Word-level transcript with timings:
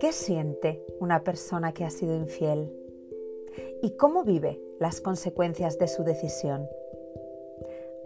¿Qué 0.00 0.12
siente 0.12 0.84
una 1.00 1.24
persona 1.24 1.72
que 1.72 1.84
ha 1.84 1.90
sido 1.90 2.14
infiel? 2.14 2.72
¿Y 3.82 3.96
cómo 3.96 4.24
vive 4.24 4.60
las 4.78 5.00
consecuencias 5.00 5.78
de 5.78 5.88
su 5.88 6.04
decisión? 6.04 6.68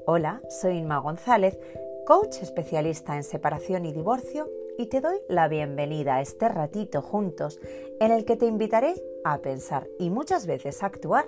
Hola, 0.07 0.43
soy 0.49 0.79
Inma 0.79 0.99
González, 0.99 1.59
coach 2.07 2.43
especialista 2.43 3.17
en 3.17 3.25
separación 3.25 3.85
y 3.85 3.93
divorcio, 3.93 4.51
y 4.79 4.87
te 4.87 5.01
doy 5.01 5.19
la 5.29 5.49
bienvenida 5.49 6.17
a 6.17 6.21
este 6.23 6.49
ratito 6.49 7.03
juntos 7.03 7.61
en 8.01 8.11
el 8.11 8.25
que 8.25 8.37
te 8.37 8.47
invitaré 8.47 8.95
a 9.25 9.39
pensar 9.39 9.89
y 9.99 10.11
muchas 10.11 10.47
veces 10.47 10.83
a 10.83 10.87
actuar 10.87 11.27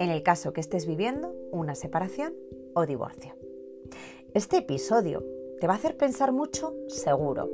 en 0.00 0.10
el 0.10 0.22
caso 0.22 0.52
que 0.52 0.60
estés 0.60 0.86
viviendo 0.86 1.32
una 1.52 1.76
separación 1.76 2.34
o 2.74 2.86
divorcio. 2.86 3.39
Este 4.32 4.58
episodio 4.58 5.24
te 5.60 5.66
va 5.66 5.72
a 5.72 5.76
hacer 5.76 5.96
pensar 5.96 6.30
mucho, 6.30 6.74
seguro, 6.86 7.50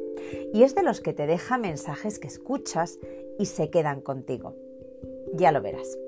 y 0.52 0.62
es 0.62 0.74
de 0.74 0.82
los 0.82 1.00
que 1.00 1.14
te 1.14 1.26
deja 1.26 1.56
mensajes 1.56 2.18
que 2.18 2.28
escuchas 2.28 2.98
y 3.38 3.46
se 3.46 3.70
quedan 3.70 4.02
contigo. 4.02 4.54
Ya 5.32 5.52
lo 5.52 5.62
verás. 5.62 5.98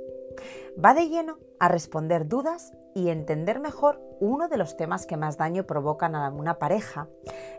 Va 0.82 0.92
de 0.92 1.08
lleno 1.08 1.38
a 1.58 1.68
responder 1.68 2.28
dudas 2.28 2.72
y 2.94 3.08
entender 3.08 3.60
mejor 3.60 3.98
uno 4.20 4.48
de 4.48 4.58
los 4.58 4.76
temas 4.76 5.06
que 5.06 5.16
más 5.16 5.38
daño 5.38 5.64
provocan 5.66 6.14
a 6.14 6.30
una 6.30 6.58
pareja, 6.58 7.08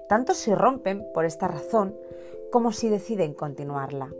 tanto 0.07 0.35
si 0.35 0.53
rompen 0.53 1.11
por 1.11 1.25
esta 1.25 1.47
razón 1.47 1.97
como 2.51 2.71
si 2.71 2.89
deciden 2.89 3.33
continuarla, 3.33 4.13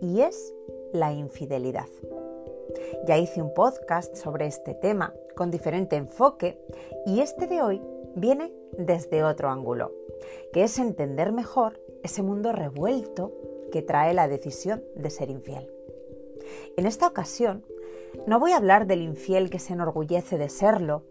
y 0.00 0.20
es 0.20 0.54
la 0.92 1.12
infidelidad. 1.12 1.88
Ya 3.06 3.18
hice 3.18 3.42
un 3.42 3.52
podcast 3.54 4.14
sobre 4.14 4.46
este 4.46 4.74
tema 4.74 5.14
con 5.34 5.50
diferente 5.50 5.96
enfoque 5.96 6.60
y 7.06 7.20
este 7.20 7.46
de 7.46 7.62
hoy 7.62 7.82
viene 8.14 8.52
desde 8.76 9.24
otro 9.24 9.50
ángulo, 9.50 9.92
que 10.52 10.62
es 10.64 10.78
entender 10.78 11.32
mejor 11.32 11.80
ese 12.02 12.22
mundo 12.22 12.52
revuelto 12.52 13.32
que 13.72 13.82
trae 13.82 14.14
la 14.14 14.28
decisión 14.28 14.82
de 14.94 15.10
ser 15.10 15.30
infiel. 15.30 15.70
En 16.76 16.86
esta 16.86 17.06
ocasión, 17.06 17.64
no 18.26 18.40
voy 18.40 18.52
a 18.52 18.56
hablar 18.56 18.86
del 18.86 19.02
infiel 19.02 19.50
que 19.50 19.58
se 19.58 19.72
enorgullece 19.72 20.38
de 20.38 20.48
serlo 20.48 21.04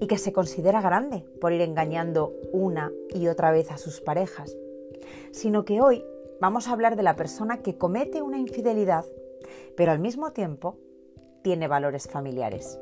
y 0.00 0.06
que 0.06 0.18
se 0.18 0.32
considera 0.32 0.80
grande 0.80 1.24
por 1.40 1.52
ir 1.52 1.62
engañando 1.62 2.34
una 2.52 2.92
y 3.14 3.28
otra 3.28 3.50
vez 3.50 3.70
a 3.70 3.78
sus 3.78 4.00
parejas, 4.00 4.56
sino 5.30 5.64
que 5.64 5.80
hoy 5.80 6.04
vamos 6.40 6.68
a 6.68 6.72
hablar 6.72 6.96
de 6.96 7.02
la 7.02 7.16
persona 7.16 7.62
que 7.62 7.78
comete 7.78 8.20
una 8.20 8.38
infidelidad, 8.38 9.06
pero 9.76 9.92
al 9.92 9.98
mismo 9.98 10.32
tiempo 10.32 10.76
tiene 11.42 11.68
valores 11.68 12.08
familiares. 12.08 12.78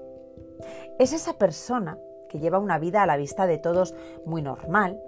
Es 0.98 1.12
esa 1.12 1.34
persona 1.38 1.98
que 2.34 2.40
lleva 2.40 2.58
una 2.58 2.80
vida 2.80 3.00
a 3.00 3.06
la 3.06 3.16
vista 3.16 3.46
de 3.46 3.58
todos 3.58 3.94
muy 4.24 4.42
normal, 4.42 5.00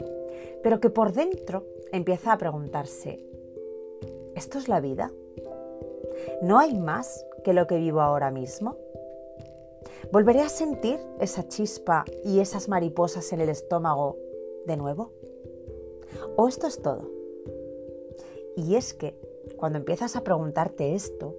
pero 0.62 0.78
que 0.78 0.90
por 0.90 1.12
dentro 1.12 1.66
empieza 1.90 2.32
a 2.32 2.38
preguntarse, 2.38 3.18
¿esto 4.36 4.58
es 4.58 4.68
la 4.68 4.78
vida? 4.78 5.10
¿No 6.40 6.60
hay 6.60 6.72
más 6.78 7.26
que 7.42 7.52
lo 7.52 7.66
que 7.66 7.78
vivo 7.78 8.00
ahora 8.00 8.30
mismo? 8.30 8.76
¿Volveré 10.12 10.42
a 10.42 10.48
sentir 10.48 11.00
esa 11.18 11.48
chispa 11.48 12.04
y 12.22 12.38
esas 12.38 12.68
mariposas 12.68 13.32
en 13.32 13.40
el 13.40 13.48
estómago 13.48 14.16
de 14.64 14.76
nuevo? 14.76 15.10
¿O 16.36 16.46
esto 16.46 16.68
es 16.68 16.80
todo? 16.80 17.10
Y 18.56 18.76
es 18.76 18.94
que 18.94 19.18
cuando 19.56 19.78
empiezas 19.78 20.14
a 20.14 20.22
preguntarte 20.22 20.94
esto, 20.94 21.34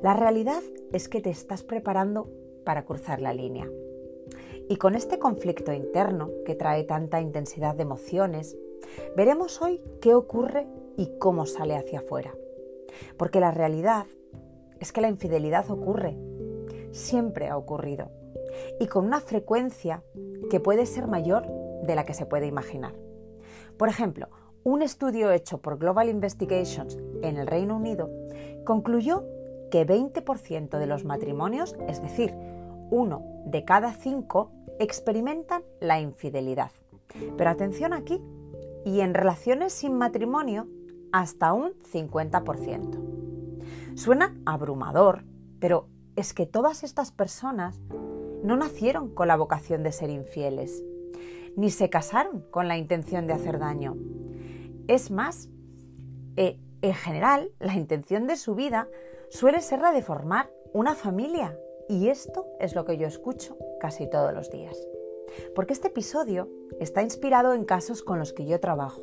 la 0.00 0.14
realidad 0.14 0.62
es 0.92 1.08
que 1.08 1.20
te 1.20 1.30
estás 1.30 1.64
preparando 1.64 2.28
para 2.62 2.84
cruzar 2.84 3.20
la 3.20 3.34
línea. 3.34 3.68
Y 4.68 4.76
con 4.76 4.94
este 4.94 5.18
conflicto 5.18 5.72
interno 5.72 6.30
que 6.46 6.54
trae 6.54 6.84
tanta 6.84 7.20
intensidad 7.20 7.74
de 7.74 7.82
emociones, 7.82 8.56
veremos 9.16 9.60
hoy 9.60 9.82
qué 10.00 10.14
ocurre 10.14 10.66
y 10.96 11.18
cómo 11.18 11.46
sale 11.46 11.76
hacia 11.76 11.98
afuera. 11.98 12.34
Porque 13.16 13.40
la 13.40 13.50
realidad 13.50 14.06
es 14.80 14.92
que 14.92 15.00
la 15.00 15.08
infidelidad 15.08 15.70
ocurre, 15.70 16.16
siempre 16.92 17.48
ha 17.48 17.56
ocurrido, 17.56 18.10
y 18.80 18.86
con 18.86 19.04
una 19.04 19.20
frecuencia 19.20 20.02
que 20.50 20.60
puede 20.60 20.86
ser 20.86 21.08
mayor 21.08 21.46
de 21.82 21.94
la 21.94 22.04
que 22.04 22.14
se 22.14 22.26
puede 22.26 22.46
imaginar. 22.46 22.94
Por 23.76 23.88
ejemplo, 23.88 24.28
un 24.62 24.80
estudio 24.80 25.30
hecho 25.30 25.58
por 25.58 25.78
Global 25.78 26.08
Investigations 26.08 26.96
en 27.22 27.36
el 27.36 27.46
Reino 27.46 27.76
Unido 27.76 28.08
concluyó 28.64 29.24
que 29.70 29.86
20% 29.86 30.78
de 30.78 30.86
los 30.86 31.04
matrimonios, 31.04 31.76
es 31.88 32.00
decir, 32.00 32.34
uno 32.90 33.22
de 33.46 33.64
cada 33.64 33.92
cinco 33.92 34.50
experimentan 34.78 35.62
la 35.80 36.00
infidelidad. 36.00 36.70
Pero 37.36 37.50
atención 37.50 37.92
aquí, 37.92 38.20
y 38.84 39.00
en 39.00 39.14
relaciones 39.14 39.72
sin 39.72 39.96
matrimonio, 39.96 40.68
hasta 41.12 41.52
un 41.52 41.72
50%. 41.92 43.94
Suena 43.94 44.36
abrumador, 44.44 45.24
pero 45.60 45.88
es 46.16 46.34
que 46.34 46.46
todas 46.46 46.84
estas 46.84 47.12
personas 47.12 47.80
no 48.42 48.56
nacieron 48.56 49.14
con 49.14 49.28
la 49.28 49.36
vocación 49.36 49.82
de 49.82 49.92
ser 49.92 50.10
infieles, 50.10 50.82
ni 51.56 51.70
se 51.70 51.88
casaron 51.88 52.44
con 52.50 52.68
la 52.68 52.76
intención 52.76 53.26
de 53.26 53.32
hacer 53.32 53.58
daño. 53.58 53.96
Es 54.88 55.10
más, 55.10 55.48
eh, 56.36 56.58
en 56.82 56.94
general, 56.94 57.52
la 57.60 57.74
intención 57.74 58.26
de 58.26 58.36
su 58.36 58.54
vida 58.54 58.88
suele 59.30 59.60
ser 59.60 59.80
la 59.80 59.92
de 59.92 60.02
formar 60.02 60.50
una 60.72 60.94
familia 60.94 61.56
y 61.88 62.08
esto 62.08 62.46
es 62.60 62.74
lo 62.74 62.84
que 62.84 62.96
yo 62.96 63.06
escucho 63.06 63.56
casi 63.80 64.08
todos 64.08 64.32
los 64.32 64.50
días. 64.50 64.76
Porque 65.54 65.72
este 65.72 65.88
episodio 65.88 66.48
está 66.80 67.02
inspirado 67.02 67.54
en 67.54 67.64
casos 67.64 68.02
con 68.02 68.18
los 68.18 68.32
que 68.32 68.46
yo 68.46 68.60
trabajo, 68.60 69.02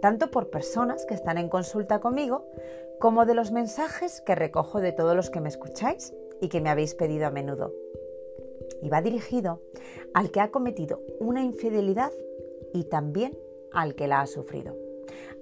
tanto 0.00 0.30
por 0.30 0.50
personas 0.50 1.06
que 1.06 1.14
están 1.14 1.38
en 1.38 1.48
consulta 1.48 2.00
conmigo, 2.00 2.46
como 2.98 3.24
de 3.24 3.34
los 3.34 3.50
mensajes 3.50 4.20
que 4.20 4.34
recojo 4.34 4.80
de 4.80 4.92
todos 4.92 5.16
los 5.16 5.30
que 5.30 5.40
me 5.40 5.48
escucháis 5.48 6.12
y 6.40 6.48
que 6.48 6.60
me 6.60 6.70
habéis 6.70 6.94
pedido 6.94 7.26
a 7.26 7.30
menudo. 7.30 7.72
Y 8.82 8.88
va 8.88 9.02
dirigido 9.02 9.60
al 10.14 10.30
que 10.30 10.40
ha 10.40 10.50
cometido 10.50 11.00
una 11.18 11.42
infidelidad 11.42 12.12
y 12.72 12.84
también 12.84 13.36
al 13.72 13.94
que 13.94 14.08
la 14.08 14.20
ha 14.20 14.26
sufrido. 14.26 14.76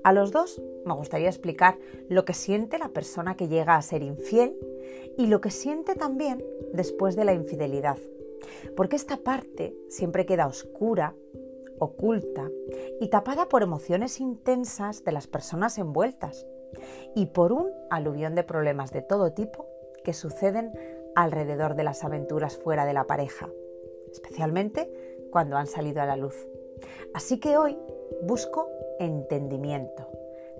A 0.04 0.12
los 0.12 0.30
dos 0.30 0.62
me 0.84 0.94
gustaría 0.94 1.28
explicar 1.28 1.78
lo 2.08 2.24
que 2.24 2.32
siente 2.32 2.78
la 2.78 2.88
persona 2.90 3.36
que 3.36 3.48
llega 3.48 3.74
a 3.74 3.82
ser 3.82 4.02
infiel 4.02 4.56
y 5.18 5.26
lo 5.26 5.40
que 5.40 5.50
siente 5.50 5.96
también 5.96 6.42
después 6.72 7.16
de 7.16 7.24
la 7.24 7.34
infidelidad. 7.34 7.98
Porque 8.76 8.96
esta 8.96 9.18
parte 9.18 9.76
siempre 9.88 10.24
queda 10.24 10.46
oscura, 10.46 11.14
oculta 11.78 12.48
y 13.00 13.08
tapada 13.08 13.48
por 13.48 13.62
emociones 13.62 14.20
intensas 14.20 15.04
de 15.04 15.12
las 15.12 15.26
personas 15.26 15.76
envueltas 15.76 16.46
y 17.14 17.26
por 17.26 17.52
un 17.52 17.70
aluvión 17.90 18.34
de 18.36 18.44
problemas 18.44 18.92
de 18.92 19.02
todo 19.02 19.32
tipo 19.32 19.66
que 20.04 20.12
suceden 20.12 20.72
alrededor 21.16 21.74
de 21.74 21.84
las 21.84 22.04
aventuras 22.04 22.56
fuera 22.56 22.86
de 22.86 22.92
la 22.92 23.04
pareja, 23.04 23.48
especialmente 24.12 24.88
cuando 25.32 25.56
han 25.56 25.66
salido 25.66 26.00
a 26.00 26.06
la 26.06 26.16
luz. 26.16 26.46
Así 27.12 27.40
que 27.40 27.58
hoy 27.58 27.76
busco 28.22 28.68
entendimiento, 29.00 30.08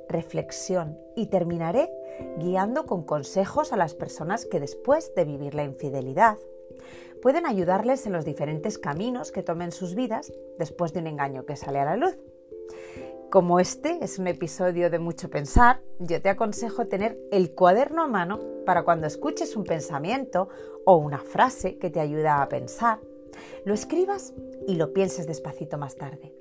reflexión 0.08 0.98
y 1.14 1.26
terminaré 1.26 1.92
guiando 2.38 2.86
con 2.86 3.04
consejos 3.04 3.72
a 3.72 3.76
las 3.76 3.94
personas 3.94 4.46
que 4.46 4.60
después 4.60 5.14
de 5.14 5.24
vivir 5.24 5.54
la 5.54 5.64
infidelidad 5.64 6.38
pueden 7.22 7.46
ayudarles 7.46 8.06
en 8.06 8.12
los 8.12 8.24
diferentes 8.24 8.78
caminos 8.78 9.32
que 9.32 9.42
tomen 9.42 9.72
sus 9.72 9.94
vidas 9.94 10.32
después 10.58 10.92
de 10.92 11.00
un 11.00 11.08
engaño 11.08 11.44
que 11.44 11.56
sale 11.56 11.80
a 11.80 11.84
la 11.84 11.96
luz. 11.96 12.16
Como 13.30 13.60
este 13.60 13.98
es 14.02 14.18
un 14.18 14.26
episodio 14.26 14.88
de 14.88 14.98
mucho 14.98 15.28
pensar, 15.28 15.82
yo 15.98 16.22
te 16.22 16.30
aconsejo 16.30 16.86
tener 16.86 17.18
el 17.30 17.54
cuaderno 17.54 18.02
a 18.02 18.06
mano 18.06 18.40
para 18.64 18.84
cuando 18.84 19.06
escuches 19.06 19.54
un 19.54 19.64
pensamiento 19.64 20.48
o 20.86 20.96
una 20.96 21.18
frase 21.18 21.78
que 21.78 21.90
te 21.90 22.00
ayuda 22.00 22.40
a 22.40 22.48
pensar, 22.48 23.00
lo 23.64 23.74
escribas 23.74 24.32
y 24.66 24.76
lo 24.76 24.92
pienses 24.92 25.26
despacito 25.26 25.76
más 25.76 25.96
tarde. 25.96 26.34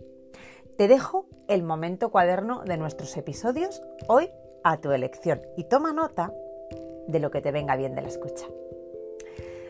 Te 0.77 0.87
dejo 0.87 1.27
el 1.47 1.63
momento 1.63 2.09
cuaderno 2.09 2.63
de 2.63 2.77
nuestros 2.77 3.17
episodios 3.17 3.81
hoy 4.07 4.29
a 4.63 4.79
tu 4.81 4.91
elección 4.91 5.41
y 5.55 5.65
toma 5.65 5.93
nota 5.93 6.33
de 7.07 7.19
lo 7.19 7.31
que 7.31 7.41
te 7.41 7.51
venga 7.51 7.75
bien 7.75 7.95
de 7.95 8.01
la 8.01 8.07
escucha. 8.07 8.45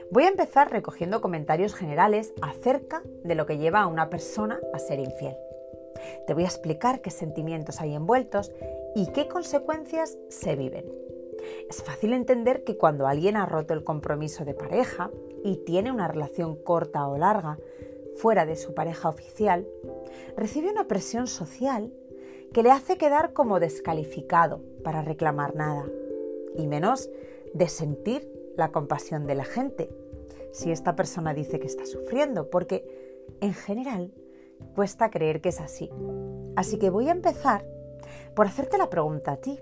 Voy 0.09 0.23
a 0.23 0.29
empezar 0.29 0.71
recogiendo 0.71 1.19
comentarios 1.19 1.75
generales 1.75 2.33
acerca 2.41 3.03
de 3.23 3.35
lo 3.35 3.45
que 3.45 3.57
lleva 3.57 3.81
a 3.81 3.87
una 3.87 4.09
persona 4.09 4.59
a 4.73 4.79
ser 4.79 4.99
infiel. 4.99 5.35
Te 6.25 6.33
voy 6.33 6.43
a 6.43 6.47
explicar 6.47 7.01
qué 7.01 7.11
sentimientos 7.11 7.81
hay 7.81 7.93
envueltos 7.93 8.51
y 8.95 9.07
qué 9.07 9.27
consecuencias 9.27 10.17
se 10.29 10.55
viven. 10.55 10.85
Es 11.69 11.83
fácil 11.83 12.13
entender 12.13 12.63
que 12.63 12.77
cuando 12.77 13.07
alguien 13.07 13.35
ha 13.35 13.45
roto 13.45 13.73
el 13.73 13.83
compromiso 13.83 14.45
de 14.45 14.53
pareja 14.53 15.11
y 15.43 15.57
tiene 15.65 15.91
una 15.91 16.07
relación 16.07 16.55
corta 16.55 17.07
o 17.07 17.17
larga, 17.17 17.57
fuera 18.15 18.45
de 18.45 18.55
su 18.55 18.73
pareja 18.73 19.09
oficial, 19.09 19.67
recibe 20.35 20.71
una 20.71 20.87
presión 20.87 21.27
social 21.27 21.93
que 22.57 22.63
le 22.63 22.71
hace 22.71 22.97
quedar 22.97 23.33
como 23.33 23.59
descalificado 23.59 24.63
para 24.83 25.03
reclamar 25.03 25.55
nada, 25.55 25.85
y 26.55 26.65
menos 26.65 27.07
de 27.53 27.67
sentir 27.67 28.27
la 28.55 28.71
compasión 28.71 29.27
de 29.27 29.35
la 29.35 29.43
gente, 29.43 29.91
si 30.53 30.71
esta 30.71 30.95
persona 30.95 31.35
dice 31.35 31.59
que 31.59 31.67
está 31.67 31.85
sufriendo, 31.85 32.49
porque 32.49 32.83
en 33.41 33.53
general 33.53 34.11
cuesta 34.73 35.11
creer 35.11 35.39
que 35.39 35.49
es 35.49 35.61
así. 35.61 35.91
Así 36.55 36.79
que 36.79 36.89
voy 36.89 37.09
a 37.09 37.11
empezar 37.11 37.63
por 38.35 38.47
hacerte 38.47 38.79
la 38.79 38.89
pregunta 38.89 39.33
a 39.33 39.37
ti. 39.37 39.59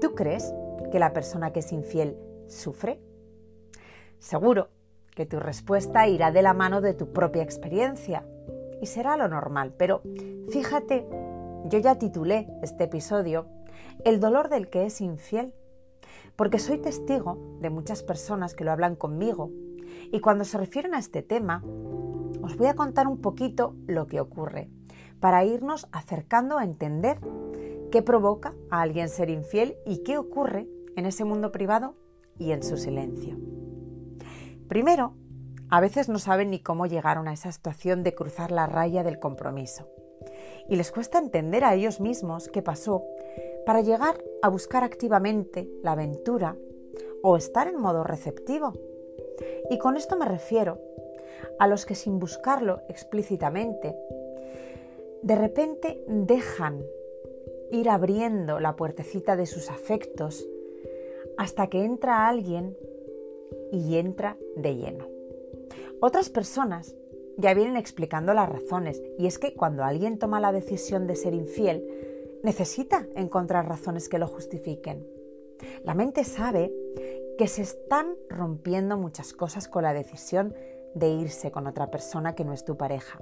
¿Tú 0.00 0.16
crees 0.16 0.52
que 0.90 0.98
la 0.98 1.12
persona 1.12 1.52
que 1.52 1.60
es 1.60 1.70
infiel 1.70 2.18
sufre? 2.48 2.98
Seguro 4.18 4.66
que 5.14 5.26
tu 5.26 5.38
respuesta 5.38 6.08
irá 6.08 6.32
de 6.32 6.42
la 6.42 6.54
mano 6.54 6.80
de 6.80 6.94
tu 6.94 7.12
propia 7.12 7.44
experiencia 7.44 8.26
y 8.80 8.86
será 8.86 9.16
lo 9.16 9.28
normal, 9.28 9.72
pero 9.78 10.02
fíjate, 10.50 11.06
yo 11.64 11.78
ya 11.78 11.96
titulé 11.96 12.48
este 12.62 12.84
episodio 12.84 13.46
El 14.04 14.20
dolor 14.20 14.48
del 14.48 14.68
que 14.68 14.86
es 14.86 15.00
infiel, 15.00 15.54
porque 16.36 16.58
soy 16.58 16.78
testigo 16.78 17.58
de 17.60 17.70
muchas 17.70 18.02
personas 18.02 18.54
que 18.54 18.64
lo 18.64 18.72
hablan 18.72 18.96
conmigo 18.96 19.50
y 20.10 20.20
cuando 20.20 20.44
se 20.44 20.58
refieren 20.58 20.94
a 20.94 20.98
este 20.98 21.22
tema, 21.22 21.62
os 22.42 22.56
voy 22.56 22.66
a 22.66 22.74
contar 22.74 23.06
un 23.06 23.20
poquito 23.20 23.76
lo 23.86 24.06
que 24.06 24.20
ocurre 24.20 24.70
para 25.20 25.44
irnos 25.44 25.86
acercando 25.92 26.58
a 26.58 26.64
entender 26.64 27.20
qué 27.90 28.02
provoca 28.02 28.54
a 28.70 28.80
alguien 28.80 29.08
ser 29.08 29.30
infiel 29.30 29.76
y 29.86 30.02
qué 30.02 30.18
ocurre 30.18 30.68
en 30.96 31.06
ese 31.06 31.24
mundo 31.24 31.52
privado 31.52 31.94
y 32.38 32.52
en 32.52 32.62
su 32.62 32.76
silencio. 32.76 33.38
Primero, 34.68 35.14
a 35.70 35.80
veces 35.80 36.08
no 36.08 36.18
saben 36.18 36.50
ni 36.50 36.58
cómo 36.58 36.86
llegaron 36.86 37.28
a 37.28 37.32
esa 37.32 37.52
situación 37.52 38.02
de 38.02 38.14
cruzar 38.14 38.50
la 38.50 38.66
raya 38.66 39.04
del 39.04 39.18
compromiso. 39.18 39.88
Y 40.68 40.76
les 40.76 40.90
cuesta 40.92 41.18
entender 41.18 41.64
a 41.64 41.74
ellos 41.74 42.00
mismos 42.00 42.48
qué 42.48 42.62
pasó 42.62 43.04
para 43.66 43.80
llegar 43.80 44.22
a 44.42 44.48
buscar 44.48 44.84
activamente 44.84 45.68
la 45.82 45.92
aventura 45.92 46.56
o 47.22 47.36
estar 47.36 47.68
en 47.68 47.80
modo 47.80 48.04
receptivo. 48.04 48.72
Y 49.70 49.78
con 49.78 49.96
esto 49.96 50.16
me 50.16 50.26
refiero 50.26 50.80
a 51.58 51.66
los 51.66 51.86
que 51.86 51.94
sin 51.94 52.18
buscarlo 52.18 52.80
explícitamente 52.88 53.94
de 55.22 55.36
repente 55.36 56.02
dejan 56.08 56.84
ir 57.70 57.88
abriendo 57.88 58.60
la 58.60 58.76
puertecita 58.76 59.36
de 59.36 59.46
sus 59.46 59.70
afectos 59.70 60.46
hasta 61.36 61.68
que 61.68 61.84
entra 61.84 62.28
alguien 62.28 62.76
y 63.70 63.96
entra 63.96 64.36
de 64.56 64.74
lleno. 64.74 65.06
Otras 66.00 66.28
personas 66.28 66.96
ya 67.36 67.54
vienen 67.54 67.76
explicando 67.76 68.34
las 68.34 68.48
razones 68.48 69.02
y 69.18 69.26
es 69.26 69.38
que 69.38 69.54
cuando 69.54 69.84
alguien 69.84 70.18
toma 70.18 70.40
la 70.40 70.52
decisión 70.52 71.06
de 71.06 71.16
ser 71.16 71.34
infiel, 71.34 71.86
necesita 72.42 73.06
encontrar 73.14 73.68
razones 73.68 74.08
que 74.08 74.18
lo 74.18 74.26
justifiquen. 74.26 75.06
La 75.84 75.94
mente 75.94 76.24
sabe 76.24 76.72
que 77.38 77.48
se 77.48 77.62
están 77.62 78.16
rompiendo 78.28 78.96
muchas 78.96 79.32
cosas 79.32 79.68
con 79.68 79.84
la 79.84 79.94
decisión 79.94 80.54
de 80.94 81.08
irse 81.08 81.50
con 81.50 81.66
otra 81.66 81.90
persona 81.90 82.34
que 82.34 82.44
no 82.44 82.52
es 82.52 82.64
tu 82.64 82.76
pareja. 82.76 83.20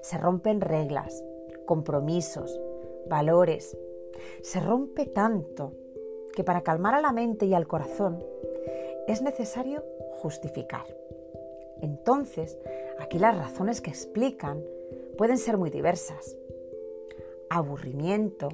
Se 0.00 0.16
rompen 0.16 0.60
reglas, 0.60 1.22
compromisos, 1.66 2.58
valores. 3.08 3.76
Se 4.42 4.60
rompe 4.60 5.06
tanto 5.06 5.72
que 6.34 6.44
para 6.44 6.62
calmar 6.62 6.94
a 6.94 7.00
la 7.00 7.12
mente 7.12 7.46
y 7.46 7.54
al 7.54 7.66
corazón 7.66 8.24
es 9.06 9.22
necesario 9.22 9.84
justificar. 10.22 10.86
Entonces, 11.80 12.58
aquí 13.00 13.18
las 13.18 13.36
razones 13.36 13.80
que 13.80 13.90
explican 13.90 14.62
pueden 15.16 15.38
ser 15.38 15.58
muy 15.58 15.70
diversas. 15.70 16.36
Aburrimiento, 17.48 18.48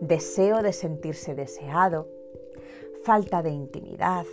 deseo 0.00 0.62
de 0.62 0.72
sentirse 0.72 1.34
deseado, 1.34 2.08
falta 3.04 3.42
de 3.42 3.50
intimidad, 3.50 4.26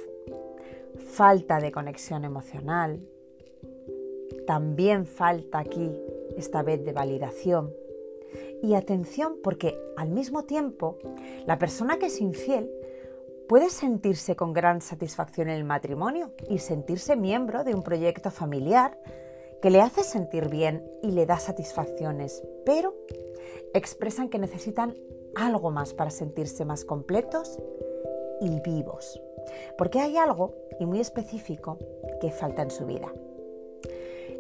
falta 0.98 1.60
de 1.60 1.72
conexión 1.72 2.26
emocional, 2.26 3.00
también 4.46 5.06
falta 5.06 5.60
aquí, 5.60 5.92
esta 6.38 6.62
vez, 6.62 6.84
de 6.84 6.94
validación. 6.94 7.74
Y 8.62 8.74
atención 8.74 9.38
porque 9.44 9.80
al 9.98 10.10
mismo 10.10 10.44
tiempo, 10.44 10.98
la 11.46 11.58
persona 11.58 11.98
que 11.98 12.08
es 12.08 12.22
infiel 12.22 12.70
puede 13.48 13.70
sentirse 13.70 14.36
con 14.36 14.54
gran 14.54 14.82
satisfacción 14.82 15.50
en 15.50 15.58
el 15.58 15.64
matrimonio 15.64 16.32
y 16.50 16.60
sentirse 16.60 17.16
miembro 17.16 17.64
de 17.64 17.76
un 17.76 17.84
proyecto 17.84 18.32
familiar 18.32 18.98
que 19.66 19.72
le 19.72 19.82
hace 19.82 20.04
sentir 20.04 20.48
bien 20.48 20.88
y 21.02 21.10
le 21.10 21.26
da 21.26 21.40
satisfacciones, 21.40 22.44
pero 22.68 22.94
expresan 23.74 24.30
que 24.30 24.38
necesitan 24.38 24.94
algo 25.34 25.72
más 25.72 25.96
para 25.96 26.12
sentirse 26.12 26.66
más 26.66 26.86
completos 26.86 27.58
y 28.42 28.60
vivos, 28.60 29.20
porque 29.76 30.02
hay 30.02 30.18
algo, 30.18 30.54
y 30.80 30.86
muy 30.86 31.00
específico, 31.00 31.80
que 32.22 32.30
falta 32.30 32.62
en 32.62 32.70
su 32.70 32.86
vida. 32.86 33.12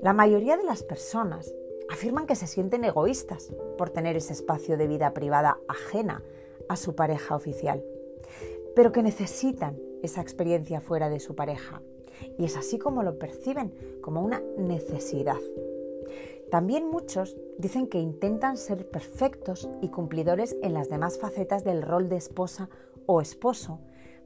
La 0.04 0.14
mayoría 0.14 0.58
de 0.58 0.64
las 0.64 0.84
personas 0.84 1.52
afirman 1.90 2.28
que 2.28 2.36
se 2.36 2.46
sienten 2.46 2.86
egoístas 2.86 3.52
por 3.80 3.90
tener 3.90 4.16
ese 4.16 4.34
espacio 4.34 4.78
de 4.78 4.86
vida 4.86 5.16
privada 5.16 5.58
ajena 5.68 6.24
a 6.70 6.76
su 6.76 6.94
pareja 6.94 7.36
oficial, 7.36 7.84
pero 8.76 8.92
que 8.92 9.02
necesitan 9.02 9.76
esa 10.04 10.22
experiencia 10.22 10.82
fuera 10.82 11.10
de 11.10 11.20
su 11.20 11.34
pareja. 11.34 11.82
Y 12.38 12.46
es 12.46 12.58
así 12.58 12.78
como 12.78 13.04
lo 13.04 13.18
perciben, 13.18 13.74
como 14.02 14.22
una 14.22 14.42
necesidad. 14.58 15.40
También 16.52 16.88
muchos 16.90 17.36
dicen 17.58 17.88
que 17.88 18.00
intentan 18.00 18.58
ser 18.58 18.90
perfectos 18.90 19.68
y 19.82 19.90
cumplidores 19.90 20.56
en 20.62 20.74
las 20.74 20.90
demás 20.90 21.18
facetas 21.20 21.64
del 21.64 21.82
rol 21.82 22.08
de 22.08 22.18
esposa 22.18 22.70
o 23.08 23.22
esposo 23.22 23.80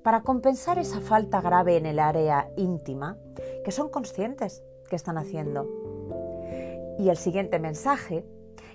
para 0.03 0.21
compensar 0.23 0.79
esa 0.79 1.01
falta 1.01 1.41
grave 1.41 1.77
en 1.77 1.85
el 1.85 1.99
área 1.99 2.51
íntima 2.55 3.17
que 3.63 3.71
son 3.71 3.89
conscientes 3.89 4.63
que 4.89 4.95
están 4.95 5.17
haciendo. 5.17 5.67
Y 6.99 7.09
el 7.09 7.17
siguiente 7.17 7.59
mensaje 7.59 8.25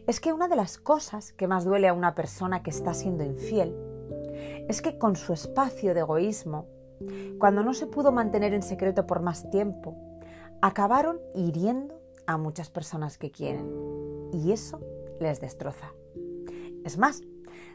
es 0.07 0.21
que 0.21 0.33
una 0.33 0.49
de 0.49 0.57
las 0.57 0.79
cosas 0.79 1.33
que 1.33 1.47
más 1.47 1.65
duele 1.65 1.89
a 1.89 1.95
una 1.95 2.15
persona 2.15 2.63
que 2.63 2.71
está 2.71 2.95
siendo 2.95 3.25
infiel 3.25 3.75
es 4.69 4.83
que 4.83 4.99
con 4.99 5.17
su 5.17 5.33
espacio 5.33 5.95
de 5.95 6.01
egoísmo, 6.01 6.67
cuando 7.39 7.63
no 7.63 7.75
se 7.75 7.87
pudo 7.87 8.13
mantener 8.13 8.55
en 8.55 8.63
secreto 8.63 9.07
por 9.07 9.21
más 9.21 9.51
tiempo, 9.51 9.97
acabaron 10.63 11.21
hiriendo 11.35 12.01
a 12.27 12.37
muchas 12.37 12.71
personas 12.71 13.19
que 13.19 13.31
quieren. 13.31 13.71
Y 14.33 14.53
eso 14.53 14.81
les 15.21 15.41
destroza. 15.41 15.93
Es 16.85 16.99
más, 16.99 17.23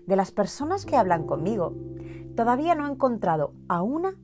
de 0.06 0.16
las 0.16 0.32
personas 0.32 0.86
que 0.86 0.96
hablan 0.96 1.26
conmigo, 1.26 1.74
todavía 2.36 2.76
no 2.76 2.88
he 2.88 2.92
encontrado 2.92 3.54
a 3.68 3.82
una 3.82 4.16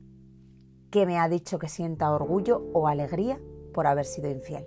que 0.90 1.06
me 1.06 1.18
ha 1.18 1.28
dicho 1.28 1.58
que 1.58 1.68
sienta 1.68 2.12
orgullo 2.12 2.68
o 2.72 2.88
alegría 2.88 3.40
por 3.74 3.86
haber 3.86 4.04
sido 4.04 4.30
infiel. 4.30 4.66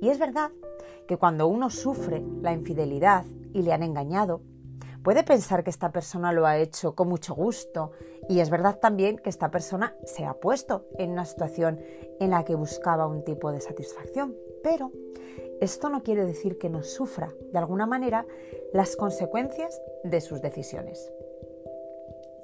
Y 0.00 0.08
es 0.08 0.18
verdad 0.18 0.50
que 1.06 1.16
cuando 1.16 1.46
uno 1.46 1.70
sufre 1.70 2.24
la 2.40 2.52
infidelidad 2.52 3.24
y 3.52 3.62
le 3.62 3.72
han 3.72 3.82
engañado, 3.82 4.42
puede 5.02 5.24
pensar 5.24 5.64
que 5.64 5.70
esta 5.70 5.90
persona 5.92 6.32
lo 6.32 6.46
ha 6.46 6.58
hecho 6.58 6.94
con 6.94 7.08
mucho 7.08 7.34
gusto 7.34 7.92
y 8.28 8.40
es 8.40 8.50
verdad 8.50 8.78
también 8.78 9.18
que 9.18 9.30
esta 9.30 9.50
persona 9.50 9.96
se 10.04 10.24
ha 10.24 10.34
puesto 10.34 10.86
en 10.98 11.10
una 11.10 11.24
situación 11.24 11.80
en 12.20 12.30
la 12.30 12.44
que 12.44 12.54
buscaba 12.54 13.06
un 13.06 13.24
tipo 13.24 13.50
de 13.50 13.60
satisfacción. 13.60 14.36
Pero 14.62 14.92
esto 15.60 15.90
no 15.90 16.02
quiere 16.02 16.24
decir 16.24 16.58
que 16.58 16.70
no 16.70 16.82
sufra 16.82 17.34
de 17.52 17.58
alguna 17.58 17.86
manera 17.86 18.26
las 18.72 18.96
consecuencias 18.96 19.80
de 20.04 20.20
sus 20.20 20.40
decisiones. 20.40 21.12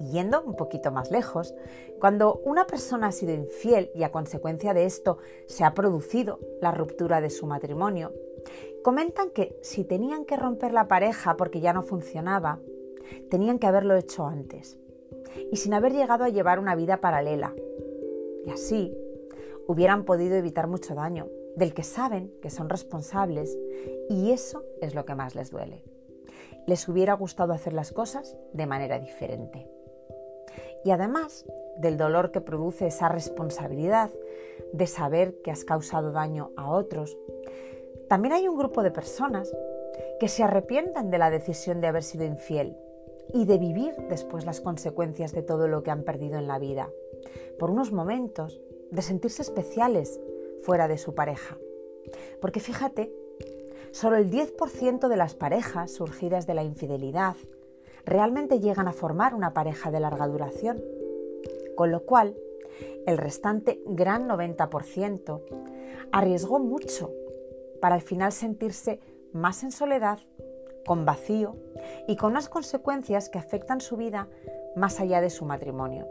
Yendo 0.00 0.42
un 0.42 0.54
poquito 0.54 0.92
más 0.92 1.10
lejos, 1.10 1.54
cuando 2.00 2.40
una 2.44 2.66
persona 2.66 3.08
ha 3.08 3.12
sido 3.12 3.34
infiel 3.34 3.90
y 3.94 4.04
a 4.04 4.12
consecuencia 4.12 4.72
de 4.74 4.84
esto 4.84 5.18
se 5.46 5.64
ha 5.64 5.74
producido 5.74 6.38
la 6.60 6.70
ruptura 6.70 7.20
de 7.20 7.30
su 7.30 7.46
matrimonio, 7.46 8.12
comentan 8.84 9.30
que 9.30 9.58
si 9.62 9.84
tenían 9.84 10.24
que 10.24 10.36
romper 10.36 10.72
la 10.72 10.86
pareja 10.86 11.36
porque 11.36 11.60
ya 11.60 11.72
no 11.72 11.82
funcionaba, 11.82 12.60
tenían 13.28 13.58
que 13.58 13.66
haberlo 13.66 13.96
hecho 13.96 14.26
antes 14.26 14.78
y 15.50 15.56
sin 15.56 15.74
haber 15.74 15.92
llegado 15.92 16.24
a 16.24 16.28
llevar 16.28 16.58
una 16.58 16.74
vida 16.74 17.00
paralela. 17.00 17.54
Y 18.44 18.50
así 18.50 18.96
hubieran 19.66 20.04
podido 20.04 20.36
evitar 20.36 20.66
mucho 20.66 20.94
daño, 20.94 21.28
del 21.56 21.74
que 21.74 21.82
saben 21.82 22.32
que 22.40 22.50
son 22.50 22.68
responsables 22.68 23.58
y 24.08 24.30
eso 24.30 24.64
es 24.80 24.94
lo 24.94 25.04
que 25.04 25.14
más 25.14 25.34
les 25.34 25.50
duele. 25.50 25.82
Les 26.66 26.88
hubiera 26.88 27.14
gustado 27.14 27.52
hacer 27.52 27.72
las 27.72 27.92
cosas 27.92 28.36
de 28.52 28.66
manera 28.66 28.98
diferente 28.98 29.68
y 30.84 30.90
además 30.90 31.44
del 31.78 31.96
dolor 31.96 32.30
que 32.30 32.40
produce 32.40 32.86
esa 32.86 33.08
responsabilidad 33.08 34.10
de 34.72 34.86
saber 34.86 35.40
que 35.42 35.50
has 35.50 35.64
causado 35.64 36.12
daño 36.12 36.50
a 36.56 36.70
otros, 36.70 37.16
también 38.08 38.34
hay 38.34 38.48
un 38.48 38.56
grupo 38.56 38.82
de 38.82 38.90
personas 38.90 39.52
que 40.20 40.28
se 40.28 40.42
arrepientan 40.42 41.10
de 41.10 41.18
la 41.18 41.30
decisión 41.30 41.80
de 41.80 41.88
haber 41.88 42.02
sido 42.02 42.24
infiel 42.24 42.76
y 43.32 43.44
de 43.44 43.58
vivir 43.58 43.94
después 44.08 44.44
las 44.44 44.60
consecuencias 44.60 45.32
de 45.32 45.42
todo 45.42 45.68
lo 45.68 45.82
que 45.82 45.90
han 45.90 46.02
perdido 46.02 46.38
en 46.38 46.48
la 46.48 46.58
vida, 46.58 46.90
por 47.58 47.70
unos 47.70 47.92
momentos 47.92 48.60
de 48.90 49.02
sentirse 49.02 49.42
especiales 49.42 50.20
fuera 50.62 50.88
de 50.88 50.98
su 50.98 51.14
pareja. 51.14 51.58
Porque 52.40 52.60
fíjate, 52.60 53.12
solo 53.90 54.16
el 54.16 54.30
10% 54.30 55.08
de 55.08 55.16
las 55.16 55.34
parejas 55.34 55.92
surgidas 55.92 56.46
de 56.46 56.54
la 56.54 56.64
infidelidad 56.64 57.36
realmente 58.04 58.60
llegan 58.60 58.88
a 58.88 58.92
formar 58.92 59.34
una 59.34 59.52
pareja 59.52 59.90
de 59.90 60.00
larga 60.00 60.26
duración, 60.26 60.82
con 61.76 61.90
lo 61.90 62.04
cual 62.04 62.36
el 63.06 63.18
restante 63.18 63.82
gran 63.86 64.28
90% 64.28 65.42
arriesgó 66.12 66.58
mucho 66.58 67.12
para 67.80 67.94
al 67.94 68.02
final 68.02 68.32
sentirse 68.32 69.00
más 69.32 69.62
en 69.62 69.72
soledad, 69.72 70.18
con 70.88 71.04
vacío 71.04 71.54
y 72.06 72.16
con 72.16 72.30
unas 72.30 72.48
consecuencias 72.48 73.28
que 73.28 73.36
afectan 73.36 73.82
su 73.82 73.98
vida 73.98 74.26
más 74.74 75.00
allá 75.00 75.20
de 75.20 75.28
su 75.28 75.44
matrimonio. 75.44 76.08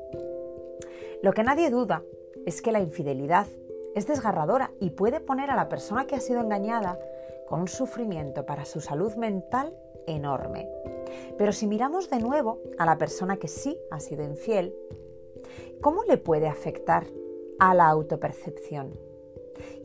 Lo 1.24 1.34
que 1.34 1.44
nadie 1.44 1.72
duda 1.72 2.04
es 2.46 2.62
que 2.62 2.72
la 2.72 2.80
infidelidad 2.80 3.48
es 3.96 4.06
desgarradora 4.06 4.70
y 4.80 4.92
puede 4.92 5.20
poner 5.20 5.50
a 5.50 5.56
la 5.56 5.68
persona 5.68 6.06
que 6.06 6.16
ha 6.16 6.20
sido 6.20 6.42
engañada 6.42 7.00
con 7.48 7.62
un 7.62 7.68
sufrimiento 7.68 8.46
para 8.46 8.66
su 8.66 8.80
salud 8.80 9.16
mental 9.16 9.74
enorme. 10.06 10.70
Pero 11.40 11.54
si 11.54 11.66
miramos 11.66 12.12
de 12.12 12.20
nuevo 12.20 12.62
a 12.78 12.86
la 12.86 13.00
persona 13.00 13.38
que 13.38 13.48
sí 13.48 13.80
ha 13.90 14.00
sido 14.00 14.24
infiel, 14.24 14.76
¿cómo 15.82 16.04
le 16.04 16.20
puede 16.20 16.48
afectar 16.48 17.08
a 17.58 17.74
la 17.74 17.88
autopercepción? 17.88 18.94